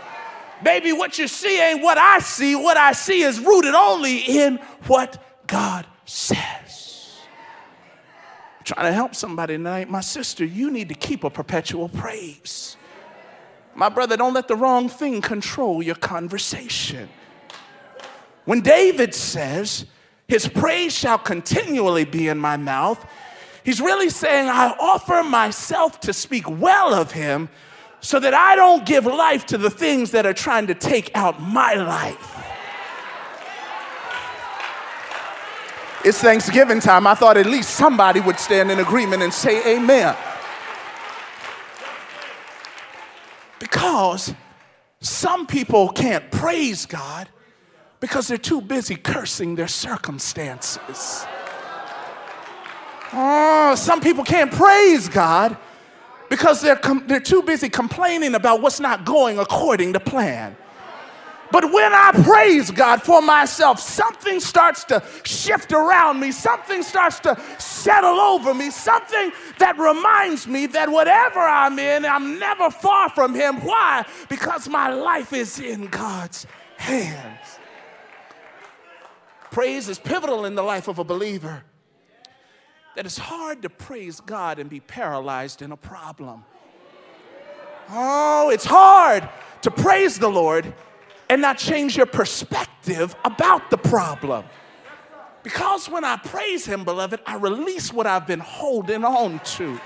Baby, 0.63 0.93
what 0.93 1.19
you 1.19 1.27
see 1.27 1.61
ain't 1.61 1.83
what 1.83 1.97
I 1.97 2.19
see. 2.19 2.55
What 2.55 2.77
I 2.77 2.93
see 2.93 3.23
is 3.23 3.41
rooted 3.41 3.75
only 3.75 4.19
in 4.19 4.59
what 4.87 5.21
God 5.47 5.87
says 6.05 6.62
trying 8.63 8.87
to 8.87 8.93
help 8.93 9.15
somebody 9.15 9.57
tonight. 9.57 9.91
My 9.91 10.01
sister, 10.01 10.45
you 10.45 10.71
need 10.71 10.89
to 10.89 10.95
keep 10.95 11.25
a 11.25 11.31
perpetual 11.31 11.89
praise. 11.89 12.77
My 13.75 13.89
brother, 13.89 14.17
don't 14.17 14.35
let 14.35 14.49
the 14.49 14.57
wrong 14.57 14.89
thing 14.89 15.21
control 15.21 15.83
your 15.83 15.95
conversation. 15.95 17.09
When 18.45 18.61
David 18.61 19.15
says, 19.15 19.87
His 20.29 20.49
praise 20.49 20.93
shall 20.93 21.19
continually 21.19 22.05
be 22.05 22.29
in 22.29 22.39
my 22.39 22.57
mouth, 22.57 23.05
he's 23.65 23.81
really 23.81 24.11
saying, 24.11 24.49
I 24.49 24.75
offer 24.79 25.23
myself 25.23 26.01
to 26.01 26.13
speak 26.13 26.49
well 26.49 26.93
of 26.93 27.13
Him 27.13 27.49
so 28.01 28.19
that 28.19 28.35
I 28.35 28.57
don't 28.57 28.85
give 28.85 29.07
life 29.07 29.47
to 29.47 29.59
the 29.59 29.71
things 29.71 30.11
that 30.11 30.27
are 30.27 30.35
trying 30.35 30.67
to 30.67 30.75
take 30.75 31.11
out 31.15 31.41
my 31.41 31.75
life. 31.75 32.42
It's 36.05 36.19
Thanksgiving 36.19 36.81
time. 36.81 37.07
I 37.07 37.15
thought 37.15 37.37
at 37.37 37.47
least 37.47 37.71
somebody 37.71 38.21
would 38.21 38.39
stand 38.41 38.71
in 38.71 38.81
agreement 38.81 39.23
and 39.23 39.33
say 39.33 39.77
amen. 39.77 40.17
Because 43.61 44.35
some 45.01 45.47
people 45.47 45.91
can't 45.91 46.29
praise 46.33 46.87
God 46.87 47.29
because 48.01 48.27
they're 48.27 48.37
too 48.37 48.61
busy 48.61 48.97
cursing 48.97 49.55
their 49.55 49.69
circumstances. 49.69 51.25
Oh, 53.13 53.75
some 53.77 54.01
people 54.01 54.25
can't 54.25 54.51
praise 54.51 55.09
God 55.09 55.57
because 56.29 56.61
they're, 56.61 56.77
com- 56.77 57.05
they're 57.07 57.21
too 57.21 57.43
busy 57.43 57.69
complaining 57.69 58.35
about 58.35 58.61
what's 58.61 58.81
not 58.81 59.05
going 59.05 59.39
according 59.39 59.93
to 59.93 60.01
plan. 60.01 60.57
But 61.53 61.71
when 61.71 61.93
I 61.93 62.13
praise 62.25 62.71
God 62.71 63.03
for 63.03 63.21
myself, 63.21 63.79
something 63.79 64.41
starts 64.41 64.85
to 64.85 65.03
shift 65.23 65.73
around 65.73 66.19
me, 66.19 66.33
something 66.33 66.83
starts 66.83 67.21
to 67.21 67.39
settle 67.59 68.19
over 68.19 68.55
me, 68.55 68.71
something 68.71 69.33
that 69.59 69.79
reminds 69.79 70.47
me 70.47 70.65
that 70.69 70.91
whatever 70.91 71.41
I'm 71.41 71.79
in, 71.79 72.07
I'm 72.07 72.39
never 72.39 72.71
far 72.71 73.11
from 73.11 73.35
Him. 73.35 73.57
Why? 73.57 74.07
Because 74.31 74.67
my 74.67 74.95
life 74.95 75.35
is 75.35 75.61
in 75.61 75.89
God's 75.89 76.47
hands. 76.79 77.59
Praise 79.51 79.91
is 79.91 79.99
pivotal 79.99 80.47
in 80.47 80.55
the 80.55 80.63
life 80.63 80.89
of 80.89 80.99
a 80.99 81.05
believer. 81.05 81.65
That 82.97 83.05
it's 83.05 83.19
hard 83.19 83.61
to 83.63 83.69
praise 83.69 84.21
God 84.21 84.59
and 84.59 84.71
be 84.71 84.81
paralyzed 84.81 85.61
in 85.61 85.73
a 85.73 85.77
problem. 85.77 86.45
Oh, 87.91 88.49
it's 88.49 88.65
hard 88.65 89.29
to 89.61 89.71
praise 89.71 90.19
the 90.19 90.31
Lord 90.31 90.73
and 91.33 91.41
not 91.41 91.57
change 91.57 91.97
your 91.97 92.05
perspective 92.05 93.17
about 93.25 93.71
the 93.71 93.79
problem. 93.79 94.45
Because 95.43 95.89
when 95.89 96.05
I 96.05 96.19
praise 96.19 96.67
Him, 96.67 96.85
beloved, 96.85 97.21
I 97.25 97.37
release 97.37 97.91
what 97.91 98.07
I've 98.07 98.27
been 98.27 98.39
holding 98.39 99.03
on 99.03 99.39
to. 99.39 99.81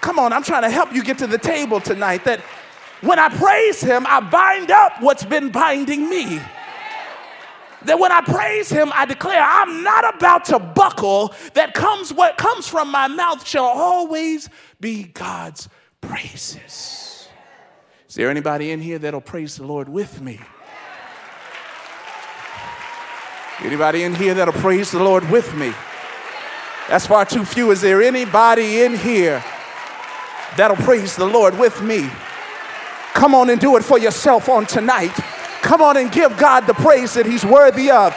Come 0.00 0.20
on, 0.20 0.32
I'm 0.32 0.44
trying 0.44 0.62
to 0.62 0.70
help 0.70 0.94
you 0.94 1.02
get 1.02 1.18
to 1.18 1.26
the 1.26 1.38
table 1.38 1.80
tonight. 1.80 2.24
That 2.24 2.38
when 3.00 3.18
I 3.18 3.30
praise 3.30 3.80
Him, 3.80 4.06
I 4.06 4.20
bind 4.20 4.70
up 4.70 4.92
what's 5.02 5.24
been 5.24 5.50
binding 5.50 6.08
me. 6.08 6.40
That 7.84 7.98
when 7.98 8.12
I 8.12 8.20
praise 8.20 8.70
Him, 8.70 8.92
I 8.94 9.06
declare 9.06 9.42
I'm 9.42 9.82
not 9.82 10.14
about 10.14 10.44
to 10.46 10.60
buckle. 10.60 11.34
That 11.54 11.74
comes 11.74 12.12
what 12.12 12.38
comes 12.38 12.68
from 12.68 12.92
my 12.92 13.08
mouth 13.08 13.44
shall 13.44 13.64
always 13.64 14.48
be 14.78 15.02
God's 15.02 15.68
praises. 16.00 17.01
Is 18.12 18.16
there 18.16 18.28
anybody 18.28 18.72
in 18.72 18.82
here 18.82 18.98
that'll 18.98 19.22
praise 19.22 19.56
the 19.56 19.64
Lord 19.64 19.88
with 19.88 20.20
me? 20.20 20.38
Anybody 23.60 24.02
in 24.02 24.14
here 24.14 24.34
that'll 24.34 24.52
praise 24.52 24.90
the 24.90 25.02
Lord 25.02 25.26
with 25.30 25.54
me? 25.54 25.72
That's 26.90 27.06
far 27.06 27.24
too 27.24 27.46
few. 27.46 27.70
Is 27.70 27.80
there 27.80 28.02
anybody 28.02 28.82
in 28.82 28.94
here 28.96 29.42
that'll 30.58 30.76
praise 30.76 31.16
the 31.16 31.24
Lord 31.24 31.58
with 31.58 31.80
me? 31.80 32.06
Come 33.14 33.34
on 33.34 33.48
and 33.48 33.58
do 33.58 33.78
it 33.78 33.82
for 33.82 33.98
yourself 33.98 34.50
on 34.50 34.66
tonight. 34.66 35.14
Come 35.62 35.80
on 35.80 35.96
and 35.96 36.12
give 36.12 36.36
God 36.36 36.66
the 36.66 36.74
praise 36.74 37.14
that 37.14 37.24
He's 37.24 37.46
worthy 37.46 37.90
of. 37.90 38.14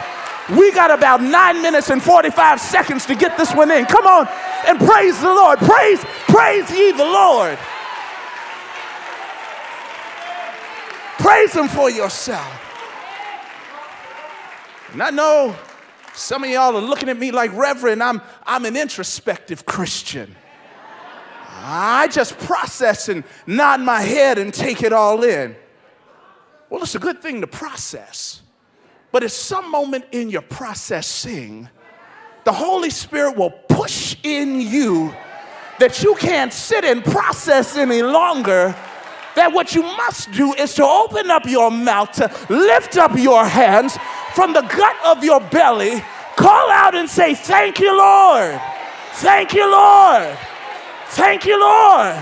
We 0.58 0.72
got 0.72 0.90
about 0.90 1.22
nine 1.22 1.62
minutes 1.62 1.88
and 1.88 2.02
45 2.02 2.60
seconds 2.60 3.06
to 3.06 3.14
get 3.14 3.38
this 3.38 3.54
one 3.54 3.70
in. 3.70 3.86
Come 3.86 4.06
on 4.06 4.28
and 4.66 4.78
praise 4.78 5.18
the 5.22 5.32
Lord. 5.32 5.58
Praise, 5.60 6.04
praise 6.28 6.70
ye 6.70 6.92
the 6.92 7.02
Lord. 7.02 7.58
Praise 11.26 11.54
Him 11.54 11.66
for 11.66 11.90
yourself. 11.90 12.46
And 14.92 15.02
I 15.02 15.10
know 15.10 15.56
some 16.14 16.44
of 16.44 16.50
y'all 16.50 16.76
are 16.76 16.80
looking 16.80 17.08
at 17.08 17.18
me 17.18 17.32
like, 17.32 17.52
Reverend, 17.52 18.00
I'm, 18.00 18.22
I'm 18.46 18.64
an 18.64 18.76
introspective 18.76 19.66
Christian. 19.66 20.36
I 21.50 22.06
just 22.12 22.38
process 22.38 23.08
and 23.08 23.24
nod 23.44 23.80
my 23.80 24.02
head 24.02 24.38
and 24.38 24.54
take 24.54 24.84
it 24.84 24.92
all 24.92 25.24
in. 25.24 25.56
Well, 26.70 26.84
it's 26.84 26.94
a 26.94 27.00
good 27.00 27.20
thing 27.20 27.40
to 27.40 27.48
process. 27.48 28.42
But 29.10 29.24
at 29.24 29.32
some 29.32 29.68
moment 29.68 30.04
in 30.12 30.30
your 30.30 30.42
processing, 30.42 31.68
the 32.44 32.52
Holy 32.52 32.90
Spirit 32.90 33.36
will 33.36 33.50
push 33.50 34.14
in 34.22 34.60
you 34.60 35.12
that 35.80 36.04
you 36.04 36.14
can't 36.14 36.52
sit 36.52 36.84
and 36.84 37.04
process 37.04 37.76
any 37.76 38.02
longer 38.02 38.76
that 39.36 39.52
what 39.52 39.74
you 39.74 39.82
must 39.82 40.32
do 40.32 40.54
is 40.54 40.74
to 40.74 40.84
open 40.84 41.30
up 41.30 41.46
your 41.46 41.70
mouth, 41.70 42.10
to 42.12 42.30
lift 42.48 42.96
up 42.96 43.16
your 43.16 43.44
hands 43.46 43.96
from 44.34 44.52
the 44.52 44.62
gut 44.62 44.96
of 45.04 45.22
your 45.22 45.40
belly, 45.40 46.02
call 46.36 46.70
out 46.70 46.94
and 46.94 47.08
say, 47.08 47.34
Thank 47.34 47.78
you, 47.78 47.96
Lord. 47.96 48.60
Thank 49.12 49.54
you, 49.54 49.70
Lord. 49.70 50.36
Thank 51.10 51.44
you, 51.46 51.58
Lord, 51.60 52.16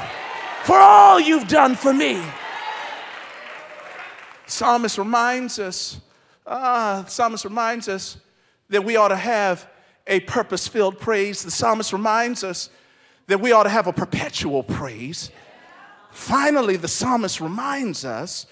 for 0.64 0.76
all 0.76 1.18
you've 1.18 1.48
done 1.48 1.74
for 1.74 1.92
me. 1.92 2.22
Psalmist 4.46 4.98
reminds 4.98 5.58
us, 5.58 6.00
ah, 6.46 7.04
psalmist 7.08 7.44
reminds 7.44 7.88
us 7.88 8.18
that 8.68 8.84
we 8.84 8.96
ought 8.96 9.08
to 9.08 9.16
have 9.16 9.66
a 10.06 10.20
purpose 10.20 10.68
filled 10.68 10.98
praise. 10.98 11.42
The 11.42 11.50
psalmist 11.50 11.92
reminds 11.92 12.44
us 12.44 12.70
that 13.26 13.40
we 13.40 13.52
ought 13.52 13.62
to 13.62 13.70
have 13.70 13.86
a 13.86 13.92
perpetual 13.92 14.62
praise. 14.62 15.30
Finally, 16.14 16.76
the 16.76 16.86
psalmist 16.86 17.40
reminds 17.40 18.04
us 18.04 18.46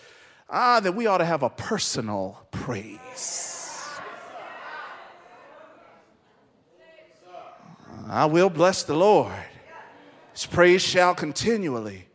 ah, 0.51 0.81
that 0.81 0.93
we 0.93 1.07
ought 1.07 1.19
to 1.19 1.25
have 1.25 1.45
a 1.45 1.49
personal 1.49 2.45
praise. 2.51 3.89
I 8.09 8.27
will 8.27 8.51
bless 8.51 8.83
the 8.83 8.97
Lord. 8.97 9.33
His 10.33 10.45
praise 10.45 10.83
shall 10.83 11.15
continually. 11.15 12.09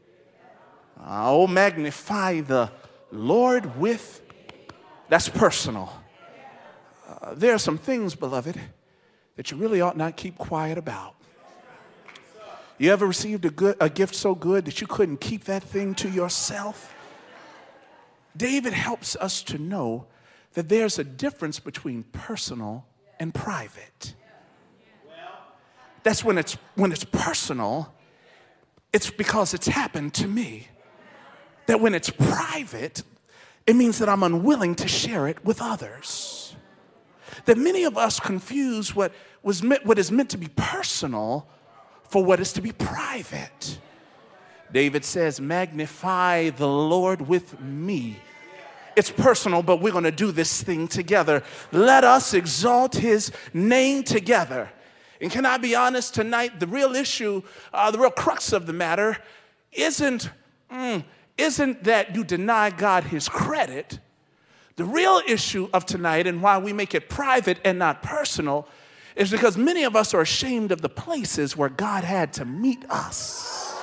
Oh, 1.03 1.47
magnify 1.47 2.41
the 2.41 2.69
Lord 3.10 3.79
with. 3.79 4.21
That's 5.07 5.29
personal. 5.29 5.93
Uh, 7.07 7.33
there 7.36 7.53
are 7.53 7.60
some 7.60 7.77
things, 7.77 8.15
beloved, 8.15 8.60
that 9.38 9.49
you 9.49 9.57
really 9.57 9.79
ought 9.79 9.95
not 9.95 10.17
keep 10.17 10.38
quiet 10.38 10.77
about. 10.77 11.15
You 12.77 12.91
ever 12.91 13.07
received 13.07 13.43
a, 13.45 13.49
good, 13.49 13.75
a 13.79 13.89
gift 13.89 14.13
so 14.13 14.35
good 14.35 14.65
that 14.65 14.81
you 14.81 14.87
couldn't 14.87 15.19
keep 15.19 15.45
that 15.45 15.63
thing 15.63 15.95
to 15.95 16.09
yourself? 16.09 16.93
David 18.35 18.73
helps 18.73 19.15
us 19.15 19.41
to 19.43 19.57
know 19.57 20.05
that 20.53 20.69
there's 20.69 20.99
a 20.99 21.03
difference 21.03 21.59
between 21.59 22.03
personal 22.03 22.85
and 23.19 23.33
private. 23.33 24.13
That's 26.03 26.23
when 26.23 26.37
it's, 26.37 26.53
when 26.75 26.91
it's 26.91 27.03
personal, 27.03 27.93
it's 28.93 29.09
because 29.09 29.53
it's 29.53 29.67
happened 29.67 30.13
to 30.15 30.27
me. 30.27 30.67
That 31.65 31.81
when 31.81 31.93
it's 31.95 32.09
private, 32.11 33.03
it 33.65 33.75
means 33.75 33.99
that 33.99 34.07
I'm 34.07 34.23
unwilling 34.23 34.75
to 34.75 34.87
share 34.87 35.27
it 35.27 35.43
with 35.43 35.61
others. 35.61 36.55
That 37.45 37.57
many 37.57 37.83
of 37.83 37.97
us 37.97 38.19
confuse 38.19 38.95
what, 38.95 39.11
was 39.41 39.63
meant, 39.63 39.85
what 39.85 39.99
is 39.99 40.11
meant 40.11 40.29
to 40.29 40.37
be 40.37 40.47
personal 40.55 41.47
for 42.08 42.24
what 42.24 42.39
is 42.39 42.54
to 42.54 42.62
be 42.62 42.72
private. 42.72 43.80
David 44.72 45.06
says, 45.06 45.39
Magnify 45.39 46.52
the 46.52 46.67
Lord 46.67 47.28
with 47.28 47.60
me. 47.62 48.20
It's 48.96 49.12
personal, 49.12 49.62
but 49.62 49.80
we're 49.80 49.91
to 50.06 50.12
do 50.12 50.32
this 50.32 50.63
thing 50.63 50.88
together. 50.88 51.43
Let 51.72 52.04
us 52.04 52.34
exalt 52.34 52.96
his 52.96 53.32
name 53.54 54.04
together. 54.04 54.72
And 55.22 55.32
can 55.32 55.46
I 55.46 55.58
be 55.58 55.76
honest 55.76 56.15
tonight? 56.15 56.60
The 56.60 56.67
real 56.67 56.96
issue, 56.96 57.43
uh, 57.74 57.91
the 57.91 58.00
real 58.00 58.12
crux 58.12 58.54
of 58.54 58.65
the 58.65 58.74
matter, 58.74 59.17
isn't, 59.72 60.30
mm, 60.72 61.04
isn't 61.38 61.84
that 61.84 62.15
you 62.15 62.24
deny 62.24 62.70
God 62.72 63.06
his 63.06 63.30
credit. 63.30 64.00
The 64.76 64.86
real 64.86 65.22
issue 65.28 65.70
of 65.74 65.86
tonight 65.86 66.28
and 66.28 66.41
why 66.41 66.58
we 66.58 66.74
make 66.74 66.96
it 66.96 67.10
private 67.10 67.60
and 67.63 67.80
not 67.80 68.02
personal 68.02 68.67
is 69.17 69.32
because 69.32 69.58
many 69.58 69.84
of 69.84 69.95
us 69.95 70.13
are 70.13 70.21
ashamed 70.21 70.71
of 70.71 70.82
the 70.82 70.89
places 70.89 71.58
where 71.58 71.69
God 71.69 72.03
had 72.03 72.34
to 72.34 72.45
meet 72.45 72.86
us. 72.88 73.75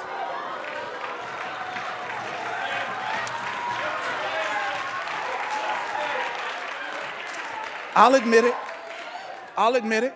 I'll 7.96 8.14
admit 8.14 8.44
it. 8.44 8.54
I'll 9.56 9.74
admit 9.74 10.04
it. 10.04 10.14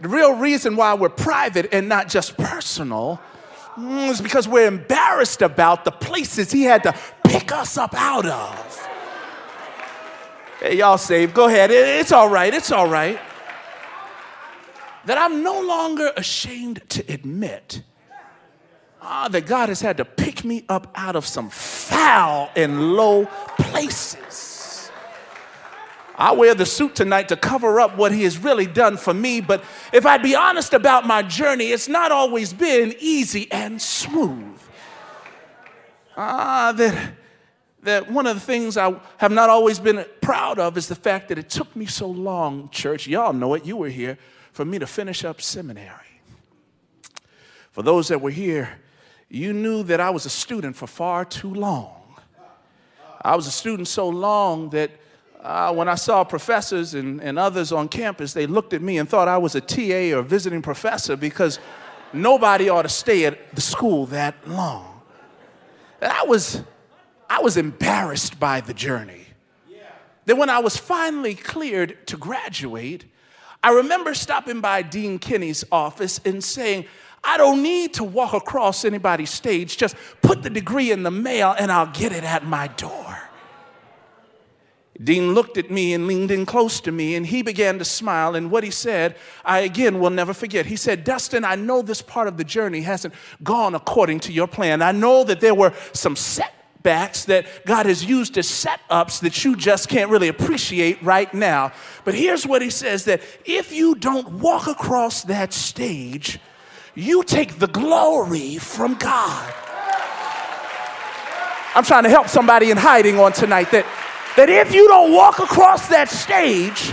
The 0.00 0.08
real 0.08 0.34
reason 0.34 0.74
why 0.76 0.94
we're 0.94 1.08
private 1.08 1.72
and 1.72 1.88
not 1.88 2.08
just 2.08 2.36
personal 2.36 3.20
mm, 3.76 4.10
is 4.10 4.20
because 4.20 4.48
we're 4.48 4.66
embarrassed 4.66 5.42
about 5.42 5.84
the 5.84 5.90
places 5.90 6.50
He 6.50 6.64
had 6.64 6.82
to 6.84 6.94
pick 7.24 7.52
us 7.52 7.76
up 7.76 7.94
out 7.94 8.26
of. 8.26 8.88
Hey, 10.60 10.78
y'all 10.78 10.98
saved. 10.98 11.34
Go 11.34 11.46
ahead. 11.46 11.70
It's 11.70 12.10
all 12.10 12.28
right. 12.28 12.52
It's 12.52 12.72
all 12.72 12.88
right 12.88 13.20
that 15.08 15.16
I'm 15.16 15.42
no 15.42 15.58
longer 15.62 16.12
ashamed 16.18 16.82
to 16.90 17.02
admit 17.10 17.80
ah, 19.00 19.26
that 19.28 19.46
God 19.46 19.70
has 19.70 19.80
had 19.80 19.96
to 19.96 20.04
pick 20.04 20.44
me 20.44 20.66
up 20.68 20.92
out 20.94 21.16
of 21.16 21.24
some 21.24 21.48
foul 21.48 22.50
and 22.54 22.92
low 22.92 23.24
places. 23.56 24.90
I 26.14 26.32
wear 26.32 26.54
the 26.54 26.66
suit 26.66 26.94
tonight 26.94 27.28
to 27.28 27.36
cover 27.36 27.80
up 27.80 27.96
what 27.96 28.12
He 28.12 28.24
has 28.24 28.36
really 28.36 28.66
done 28.66 28.98
for 28.98 29.14
me, 29.14 29.40
but 29.40 29.64
if 29.94 30.04
I'd 30.04 30.22
be 30.22 30.34
honest 30.34 30.74
about 30.74 31.06
my 31.06 31.22
journey, 31.22 31.68
it's 31.68 31.88
not 31.88 32.12
always 32.12 32.52
been 32.52 32.94
easy 33.00 33.50
and 33.50 33.80
smooth. 33.80 34.60
Ah, 36.18 36.74
that, 36.76 37.14
that 37.82 38.12
one 38.12 38.26
of 38.26 38.34
the 38.34 38.42
things 38.42 38.76
I 38.76 38.94
have 39.16 39.32
not 39.32 39.48
always 39.48 39.78
been 39.78 40.04
proud 40.20 40.58
of 40.58 40.76
is 40.76 40.86
the 40.86 40.94
fact 40.94 41.28
that 41.28 41.38
it 41.38 41.48
took 41.48 41.74
me 41.74 41.86
so 41.86 42.08
long, 42.08 42.68
church. 42.68 43.06
Y'all 43.06 43.32
know 43.32 43.54
it, 43.54 43.64
you 43.64 43.78
were 43.78 43.88
here 43.88 44.18
for 44.58 44.64
me 44.64 44.76
to 44.76 44.88
finish 44.88 45.24
up 45.24 45.40
seminary. 45.40 46.20
For 47.70 47.84
those 47.84 48.08
that 48.08 48.20
were 48.20 48.32
here, 48.32 48.80
you 49.28 49.52
knew 49.52 49.84
that 49.84 50.00
I 50.00 50.10
was 50.10 50.26
a 50.26 50.30
student 50.30 50.74
for 50.74 50.88
far 50.88 51.24
too 51.24 51.54
long. 51.54 52.16
I 53.22 53.36
was 53.36 53.46
a 53.46 53.52
student 53.52 53.86
so 53.86 54.08
long 54.08 54.70
that 54.70 54.90
uh, 55.40 55.72
when 55.72 55.88
I 55.88 55.94
saw 55.94 56.24
professors 56.24 56.94
and, 56.94 57.22
and 57.22 57.38
others 57.38 57.70
on 57.70 57.86
campus, 57.86 58.32
they 58.32 58.48
looked 58.48 58.72
at 58.72 58.82
me 58.82 58.98
and 58.98 59.08
thought 59.08 59.28
I 59.28 59.38
was 59.38 59.54
a 59.54 59.60
TA 59.60 60.18
or 60.18 60.22
visiting 60.22 60.60
professor 60.60 61.14
because 61.14 61.60
nobody 62.12 62.68
ought 62.68 62.82
to 62.82 62.88
stay 62.88 63.26
at 63.26 63.54
the 63.54 63.60
school 63.60 64.06
that 64.06 64.34
long. 64.48 65.02
And 66.00 66.10
I 66.10 66.24
was, 66.24 66.64
I 67.30 67.42
was 67.42 67.56
embarrassed 67.56 68.40
by 68.40 68.60
the 68.60 68.74
journey. 68.74 69.26
Then, 70.24 70.36
when 70.36 70.50
I 70.50 70.58
was 70.58 70.76
finally 70.76 71.36
cleared 71.36 72.08
to 72.08 72.16
graduate, 72.16 73.04
I 73.62 73.72
remember 73.72 74.14
stopping 74.14 74.60
by 74.60 74.82
Dean 74.82 75.18
Kinney's 75.18 75.64
office 75.72 76.20
and 76.24 76.42
saying, 76.42 76.86
I 77.24 77.36
don't 77.36 77.62
need 77.62 77.94
to 77.94 78.04
walk 78.04 78.32
across 78.32 78.84
anybody's 78.84 79.30
stage. 79.30 79.76
Just 79.76 79.96
put 80.22 80.42
the 80.42 80.50
degree 80.50 80.92
in 80.92 81.02
the 81.02 81.10
mail 81.10 81.54
and 81.58 81.72
I'll 81.72 81.92
get 81.92 82.12
it 82.12 82.24
at 82.24 82.44
my 82.46 82.68
door. 82.68 83.18
Dean 85.02 85.32
looked 85.32 85.56
at 85.56 85.70
me 85.70 85.94
and 85.94 86.08
leaned 86.08 86.30
in 86.30 86.44
close 86.44 86.80
to 86.80 86.90
me 86.90 87.14
and 87.14 87.26
he 87.26 87.42
began 87.42 87.78
to 87.78 87.84
smile. 87.84 88.34
And 88.34 88.50
what 88.50 88.64
he 88.64 88.70
said, 88.70 89.16
I 89.44 89.60
again 89.60 90.00
will 90.00 90.10
never 90.10 90.34
forget. 90.34 90.66
He 90.66 90.76
said, 90.76 91.04
Dustin, 91.04 91.44
I 91.44 91.54
know 91.54 91.82
this 91.82 92.02
part 92.02 92.26
of 92.26 92.36
the 92.36 92.44
journey 92.44 92.80
hasn't 92.80 93.14
gone 93.42 93.74
according 93.74 94.20
to 94.20 94.32
your 94.32 94.48
plan. 94.48 94.82
I 94.82 94.92
know 94.92 95.22
that 95.24 95.40
there 95.40 95.54
were 95.54 95.72
some 95.92 96.16
set 96.16 96.52
setbacks 96.78 97.24
that 97.24 97.46
God 97.66 97.86
has 97.86 98.04
used 98.04 98.38
as 98.38 98.46
setups 98.46 99.20
that 99.20 99.44
you 99.44 99.56
just 99.56 99.88
can't 99.88 100.10
really 100.10 100.28
appreciate 100.28 101.02
right 101.02 101.32
now. 101.34 101.72
But 102.04 102.14
here's 102.14 102.46
what 102.46 102.62
he 102.62 102.70
says 102.70 103.04
that 103.04 103.20
if 103.44 103.72
you 103.72 103.94
don't 103.94 104.40
walk 104.40 104.66
across 104.68 105.24
that 105.24 105.52
stage, 105.52 106.38
you 106.94 107.22
take 107.24 107.58
the 107.58 107.66
glory 107.66 108.58
from 108.58 108.94
God. 108.94 109.54
I'm 111.74 111.84
trying 111.84 112.04
to 112.04 112.10
help 112.10 112.28
somebody 112.28 112.70
in 112.70 112.76
hiding 112.76 113.18
on 113.18 113.32
tonight 113.32 113.70
that, 113.72 113.84
that 114.36 114.48
if 114.48 114.74
you 114.74 114.88
don't 114.88 115.12
walk 115.12 115.38
across 115.38 115.88
that 115.88 116.08
stage, 116.08 116.92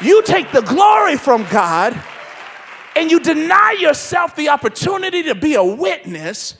you 0.00 0.22
take 0.22 0.50
the 0.52 0.62
glory 0.62 1.16
from 1.16 1.44
God 1.50 2.00
and 2.96 3.10
you 3.10 3.20
deny 3.20 3.76
yourself 3.78 4.34
the 4.36 4.48
opportunity 4.48 5.22
to 5.24 5.34
be 5.34 5.54
a 5.54 5.64
witness 5.64 6.56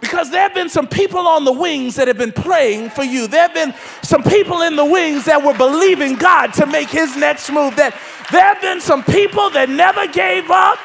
because 0.00 0.30
there 0.30 0.42
have 0.42 0.54
been 0.54 0.68
some 0.68 0.86
people 0.86 1.26
on 1.26 1.44
the 1.44 1.52
wings 1.52 1.96
that 1.96 2.08
have 2.08 2.18
been 2.18 2.32
praying 2.32 2.90
for 2.90 3.02
you. 3.02 3.26
There 3.26 3.42
have 3.42 3.54
been 3.54 3.74
some 4.02 4.22
people 4.22 4.62
in 4.62 4.76
the 4.76 4.84
wings 4.84 5.24
that 5.24 5.42
were 5.42 5.56
believing 5.56 6.16
God 6.16 6.52
to 6.54 6.66
make 6.66 6.88
his 6.88 7.16
next 7.16 7.50
move. 7.50 7.76
That 7.76 7.98
there 8.30 8.42
have 8.42 8.60
been 8.60 8.80
some 8.80 9.02
people 9.02 9.50
that 9.50 9.68
never 9.68 10.06
gave 10.06 10.50
up 10.50 10.78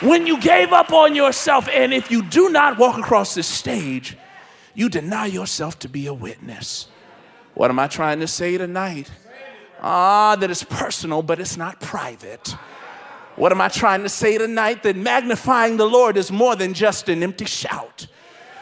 when 0.00 0.26
you 0.26 0.40
gave 0.40 0.72
up 0.72 0.92
on 0.92 1.14
yourself. 1.14 1.68
And 1.68 1.92
if 1.92 2.10
you 2.10 2.22
do 2.22 2.48
not 2.48 2.78
walk 2.78 2.98
across 2.98 3.34
this 3.34 3.46
stage, 3.46 4.16
you 4.74 4.88
deny 4.88 5.26
yourself 5.26 5.78
to 5.80 5.88
be 5.88 6.06
a 6.06 6.14
witness. 6.14 6.88
What 7.54 7.70
am 7.70 7.78
I 7.80 7.88
trying 7.88 8.20
to 8.20 8.28
say 8.28 8.56
tonight? 8.56 9.10
Ah, 9.80 10.36
that 10.36 10.50
it's 10.50 10.62
personal, 10.62 11.22
but 11.22 11.40
it's 11.40 11.56
not 11.56 11.80
private. 11.80 12.54
What 13.34 13.52
am 13.52 13.60
I 13.60 13.68
trying 13.68 14.02
to 14.02 14.08
say 14.08 14.38
tonight? 14.38 14.82
That 14.84 14.96
magnifying 14.96 15.76
the 15.76 15.86
Lord 15.86 16.16
is 16.16 16.30
more 16.30 16.56
than 16.56 16.74
just 16.74 17.08
an 17.08 17.22
empty 17.22 17.44
shout. 17.44 18.06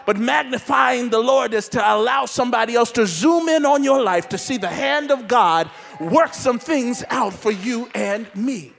But 0.07 0.17
magnifying 0.19 1.11
the 1.11 1.19
Lord 1.19 1.53
is 1.53 1.69
to 1.71 1.81
allow 1.81 2.27
somebody 2.27 2.77
else 2.77 2.93
to 2.93 3.07
zoom 3.07 3.49
in 3.49 3.67
on 3.67 3.83
your 3.83 4.01
life 4.01 4.29
to 4.31 4.39
see 4.39 4.57
the 4.57 4.69
hand 4.69 5.11
of 5.11 5.27
God 5.27 5.69
work 5.99 6.33
some 6.33 6.61
things 6.61 7.03
out 7.11 7.35
for 7.35 7.51
you 7.51 7.91
and 7.93 8.33
me. 8.35 8.73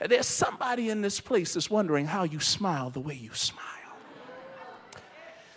And 0.00 0.10
there's 0.10 0.26
somebody 0.26 0.90
in 0.90 1.00
this 1.00 1.20
place 1.20 1.54
that's 1.54 1.70
wondering 1.70 2.06
how 2.06 2.24
you 2.24 2.40
smile 2.40 2.90
the 2.90 2.98
way 2.98 3.14
you 3.14 3.32
smile. 3.32 3.62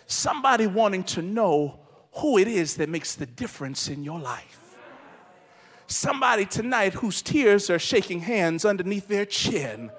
Somebody 0.06 0.68
wanting 0.68 1.02
to 1.04 1.22
know 1.22 1.80
who 2.12 2.38
it 2.38 2.46
is 2.46 2.76
that 2.76 2.88
makes 2.88 3.16
the 3.16 3.26
difference 3.26 3.88
in 3.88 4.04
your 4.04 4.20
life. 4.20 4.60
Somebody 5.88 6.44
tonight 6.44 6.94
whose 6.94 7.22
tears 7.22 7.68
are 7.68 7.80
shaking 7.80 8.20
hands 8.20 8.64
underneath 8.64 9.08
their 9.08 9.24
chin 9.24 9.90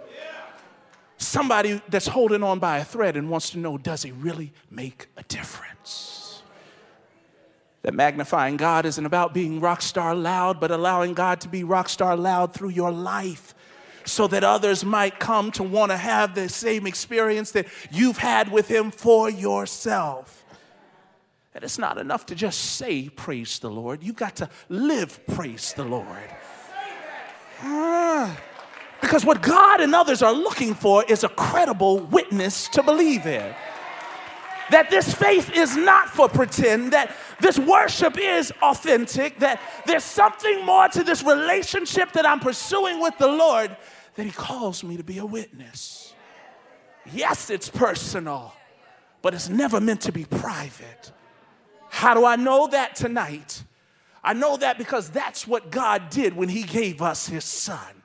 somebody 1.18 1.82
that's 1.90 2.08
holding 2.08 2.44
on 2.44 2.60
by 2.60 2.78
a 2.78 2.86
thread 2.86 3.18
and 3.18 3.30
wants 3.30 3.50
to 3.52 3.60
know 3.60 3.78
does 3.78 4.04
he 4.04 4.12
really 4.12 4.52
make 4.70 5.08
a 5.18 5.24
difference? 5.24 6.42
That 7.82 7.94
magnifying 7.94 8.58
God 8.58 8.86
isn't 8.86 9.06
about 9.06 9.34
being 9.34 9.60
rock 9.60 9.82
star 9.82 10.14
loud, 10.14 10.60
but 10.60 10.72
allowing 10.72 11.14
God 11.14 11.42
to 11.42 11.48
be 11.48 11.64
rock 11.64 11.90
star 11.90 12.18
loud 12.18 12.54
through 12.54 12.70
your 12.70 12.92
life. 12.92 13.54
so 14.06 14.26
that 14.26 14.42
others 14.42 14.86
might 14.86 15.20
come 15.20 15.52
to 15.52 15.62
want 15.64 15.92
to 15.92 15.98
have 15.98 16.34
the 16.34 16.48
same 16.48 16.88
experience 16.88 17.52
that 17.52 17.68
you've 17.92 18.18
had 18.18 18.50
with 18.50 18.70
Him 18.70 18.90
for 18.90 19.30
yourself. 19.30 20.46
And 21.54 21.64
it's 21.64 21.78
not 21.78 21.98
enough 21.98 22.26
to 22.28 22.36
just 22.36 22.78
say, 22.78 23.10
Praise 23.10 23.60
the 23.60 23.70
Lord. 23.70 24.04
You've 24.04 24.16
got 24.16 24.38
to 24.38 24.50
live, 24.70 25.20
Praise 25.28 25.74
the 25.74 25.84
Lord. 25.84 26.30
Ah, 27.64 28.40
because 29.02 29.24
what 29.26 29.42
God 29.42 29.82
and 29.82 29.94
others 29.94 30.22
are 30.22 30.34
looking 30.34 30.74
for 30.74 31.04
is 31.06 31.24
a 31.24 31.30
credible 31.30 32.00
witness 32.00 32.68
to 32.70 32.84
believe 32.84 33.26
in. 33.26 33.54
That 34.70 34.90
this 34.90 35.14
faith 35.14 35.52
is 35.56 35.78
not 35.78 36.10
for 36.10 36.28
pretend, 36.28 36.92
that 36.92 37.16
this 37.40 37.58
worship 37.58 38.18
is 38.20 38.52
authentic, 38.62 39.40
that 39.40 39.62
there's 39.86 40.04
something 40.04 40.66
more 40.66 40.90
to 40.90 41.04
this 41.04 41.24
relationship 41.24 42.12
that 42.14 42.26
I'm 42.26 42.40
pursuing 42.40 43.00
with 43.00 43.18
the 43.18 43.28
Lord 43.28 43.76
that 44.16 44.26
He 44.26 44.32
calls 44.32 44.84
me 44.84 44.98
to 44.98 45.04
be 45.04 45.20
a 45.20 45.26
witness. 45.26 46.14
Yes, 47.14 47.50
it's 47.50 47.70
personal, 47.70 48.54
but 49.22 49.34
it's 49.34 49.48
never 49.48 49.80
meant 49.80 50.02
to 50.02 50.12
be 50.12 50.26
private. 50.26 51.12
How 51.90 52.14
do 52.14 52.26
I 52.26 52.36
know 52.36 52.68
that 52.68 52.96
tonight? 52.96 53.64
I 54.24 54.34
know 54.34 54.58
that 54.58 54.78
because 54.78 55.10
that's 55.10 55.48
what 55.48 55.72
God 55.72 56.10
did 56.10 56.36
when 56.36 56.50
He 56.50 56.64
gave 56.64 57.02
us 57.02 57.28
His 57.28 57.46
Son. 57.46 57.97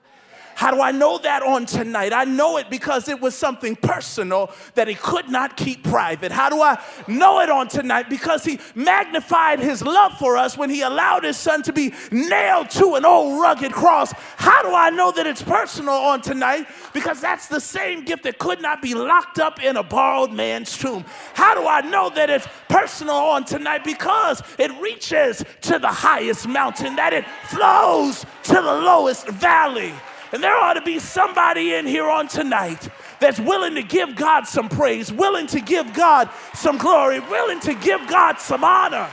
How 0.54 0.70
do 0.70 0.80
I 0.80 0.92
know 0.92 1.18
that 1.18 1.42
on 1.42 1.66
tonight? 1.66 2.12
I 2.12 2.24
know 2.24 2.56
it 2.56 2.70
because 2.70 3.08
it 3.08 3.20
was 3.20 3.34
something 3.34 3.76
personal 3.76 4.50
that 4.74 4.88
he 4.88 4.94
could 4.94 5.28
not 5.28 5.56
keep 5.56 5.82
private. 5.84 6.30
How 6.32 6.48
do 6.48 6.62
I 6.62 6.82
know 7.08 7.40
it 7.40 7.50
on 7.50 7.68
tonight? 7.68 8.08
Because 8.08 8.44
he 8.44 8.60
magnified 8.74 9.58
his 9.58 9.82
love 9.82 10.18
for 10.18 10.36
us 10.36 10.56
when 10.56 10.70
he 10.70 10.82
allowed 10.82 11.24
his 11.24 11.36
son 11.36 11.62
to 11.62 11.72
be 11.72 11.92
nailed 12.10 12.70
to 12.70 12.94
an 12.94 13.04
old 13.04 13.40
rugged 13.40 13.72
cross. 13.72 14.12
How 14.36 14.62
do 14.62 14.74
I 14.74 14.90
know 14.90 15.12
that 15.12 15.26
it's 15.26 15.42
personal 15.42 15.94
on 15.94 16.20
tonight? 16.20 16.66
Because 16.92 17.20
that's 17.20 17.48
the 17.48 17.60
same 17.60 18.04
gift 18.04 18.22
that 18.24 18.38
could 18.38 18.60
not 18.60 18.82
be 18.82 18.94
locked 18.94 19.38
up 19.38 19.62
in 19.62 19.76
a 19.76 19.82
borrowed 19.82 20.32
man's 20.32 20.76
tomb. 20.76 21.04
How 21.34 21.54
do 21.54 21.66
I 21.66 21.80
know 21.80 22.10
that 22.10 22.30
it's 22.30 22.46
personal 22.68 23.16
on 23.16 23.44
tonight? 23.44 23.84
Because 23.84 24.42
it 24.58 24.70
reaches 24.80 25.44
to 25.62 25.78
the 25.78 25.88
highest 25.88 26.46
mountain, 26.46 26.96
that 26.96 27.12
it 27.12 27.24
flows 27.48 28.24
to 28.44 28.54
the 28.54 28.62
lowest 28.62 29.28
valley. 29.28 29.92
And 30.32 30.42
there 30.42 30.56
ought 30.56 30.74
to 30.74 30.82
be 30.82 30.98
somebody 30.98 31.74
in 31.74 31.86
here 31.86 32.08
on 32.08 32.26
tonight 32.26 32.88
that's 33.20 33.38
willing 33.38 33.74
to 33.74 33.82
give 33.82 34.16
God 34.16 34.46
some 34.46 34.68
praise, 34.68 35.12
willing 35.12 35.46
to 35.48 35.60
give 35.60 35.92
God 35.92 36.30
some 36.54 36.78
glory, 36.78 37.20
willing 37.20 37.60
to 37.60 37.74
give 37.74 38.06
God 38.08 38.38
some 38.38 38.64
honor. 38.64 39.08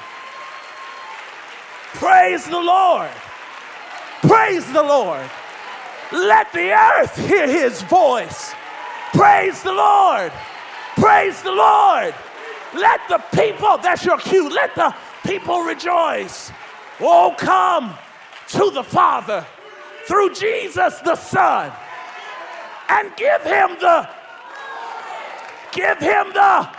Praise 1.94 2.46
the 2.46 2.60
Lord. 2.60 3.10
Praise 4.22 4.66
the 4.72 4.82
Lord. 4.82 5.30
Let 6.14 6.52
the 6.54 6.72
earth 6.72 7.18
hear 7.28 7.48
his 7.48 7.82
voice. 7.84 8.54
Praise 9.12 9.62
the 9.62 9.74
Lord. 9.74 10.32
Praise 10.96 11.42
the 11.42 11.52
Lord. 11.52 12.16
Let 12.74 13.02
the 13.10 13.18
people, 13.36 13.78
that's 13.78 14.06
your 14.06 14.20
cue, 14.20 14.50
let 14.50 14.74
the 14.76 14.96
people 15.26 15.64
rejoice. 15.64 16.52
Oh, 17.02 17.36
come 17.38 17.94
to 18.50 18.72
the 18.72 18.84
Father 18.84 19.46
through 20.10 20.34
Jesus 20.34 20.98
the 21.02 21.16
Son 21.16 21.72
and 22.90 23.16
give 23.16 23.44
him 23.44 23.78
the 23.80 24.10
give 25.72 26.00
him 26.00 26.34
the 26.34 26.70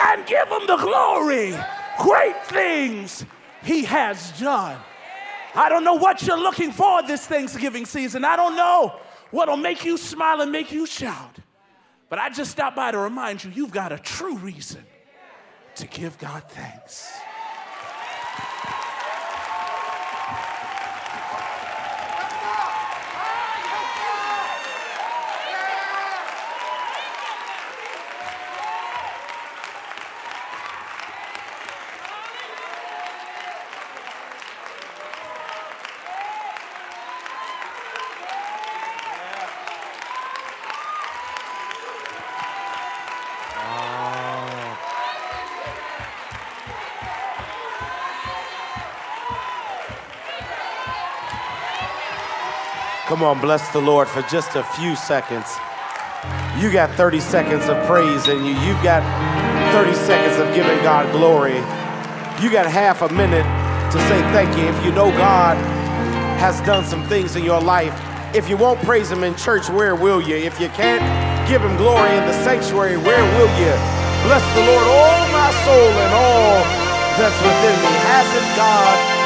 and 0.00 0.24
give 0.24 0.48
him 0.48 0.66
the 0.66 0.78
glory. 0.78 1.54
Great 1.98 2.42
things 2.46 3.26
he 3.62 3.84
has 3.84 4.32
done. 4.40 4.80
I 5.54 5.68
don't 5.68 5.84
know 5.84 5.94
what 5.94 6.22
you're 6.22 6.40
looking 6.40 6.72
for 6.72 7.02
this 7.02 7.26
Thanksgiving 7.26 7.84
season. 7.84 8.24
I 8.24 8.34
don't 8.36 8.56
know 8.56 8.98
what'll 9.30 9.58
make 9.58 9.84
you 9.84 9.98
smile 9.98 10.40
and 10.40 10.50
make 10.50 10.72
you 10.72 10.86
shout. 10.86 11.36
But 12.08 12.18
I 12.18 12.30
just 12.30 12.50
stopped 12.52 12.76
by 12.76 12.92
to 12.92 12.98
remind 12.98 13.44
you 13.44 13.50
you've 13.50 13.72
got 13.72 13.92
a 13.92 13.98
true 13.98 14.38
reason 14.38 14.82
to 15.74 15.86
give 15.86 16.16
God 16.16 16.44
thanks. 16.48 17.12
Come 53.08 53.22
on, 53.22 53.40
bless 53.40 53.66
the 53.72 53.80
Lord 53.80 54.06
for 54.06 54.20
just 54.28 54.54
a 54.54 54.62
few 54.62 54.94
seconds. 54.94 55.48
You 56.60 56.70
got 56.70 56.90
30 56.90 57.20
seconds 57.20 57.66
of 57.66 57.82
praise 57.86 58.28
in 58.28 58.44
you. 58.44 58.52
You've 58.52 58.82
got 58.84 59.00
30 59.72 59.94
seconds 59.94 60.36
of 60.36 60.54
giving 60.54 60.76
God 60.84 61.10
glory. 61.10 61.56
You 62.44 62.52
got 62.52 62.68
half 62.68 63.00
a 63.00 63.08
minute 63.08 63.48
to 63.92 63.98
say 64.12 64.20
thank 64.36 64.54
you. 64.58 64.64
If 64.68 64.84
you 64.84 64.92
know 64.92 65.10
God 65.12 65.56
has 66.36 66.60
done 66.68 66.84
some 66.84 67.02
things 67.04 67.34
in 67.34 67.44
your 67.44 67.62
life, 67.62 67.96
if 68.36 68.46
you 68.46 68.58
won't 68.58 68.78
praise 68.80 69.10
Him 69.10 69.24
in 69.24 69.34
church, 69.36 69.70
where 69.70 69.96
will 69.96 70.20
you? 70.20 70.36
If 70.36 70.60
you 70.60 70.68
can't 70.76 71.00
give 71.48 71.62
Him 71.62 71.78
glory 71.78 72.14
in 72.14 72.26
the 72.26 72.36
sanctuary, 72.44 72.98
where 72.98 73.24
will 73.24 73.52
you? 73.56 73.72
Bless 74.28 74.44
the 74.52 74.68
Lord, 74.68 74.84
all 74.86 75.24
my 75.32 75.48
soul 75.64 75.92
and 75.96 76.12
all 76.12 76.60
that's 77.16 77.40
within 77.40 77.76
me. 77.80 77.92
Hasn't 78.04 78.48
God 78.54 79.17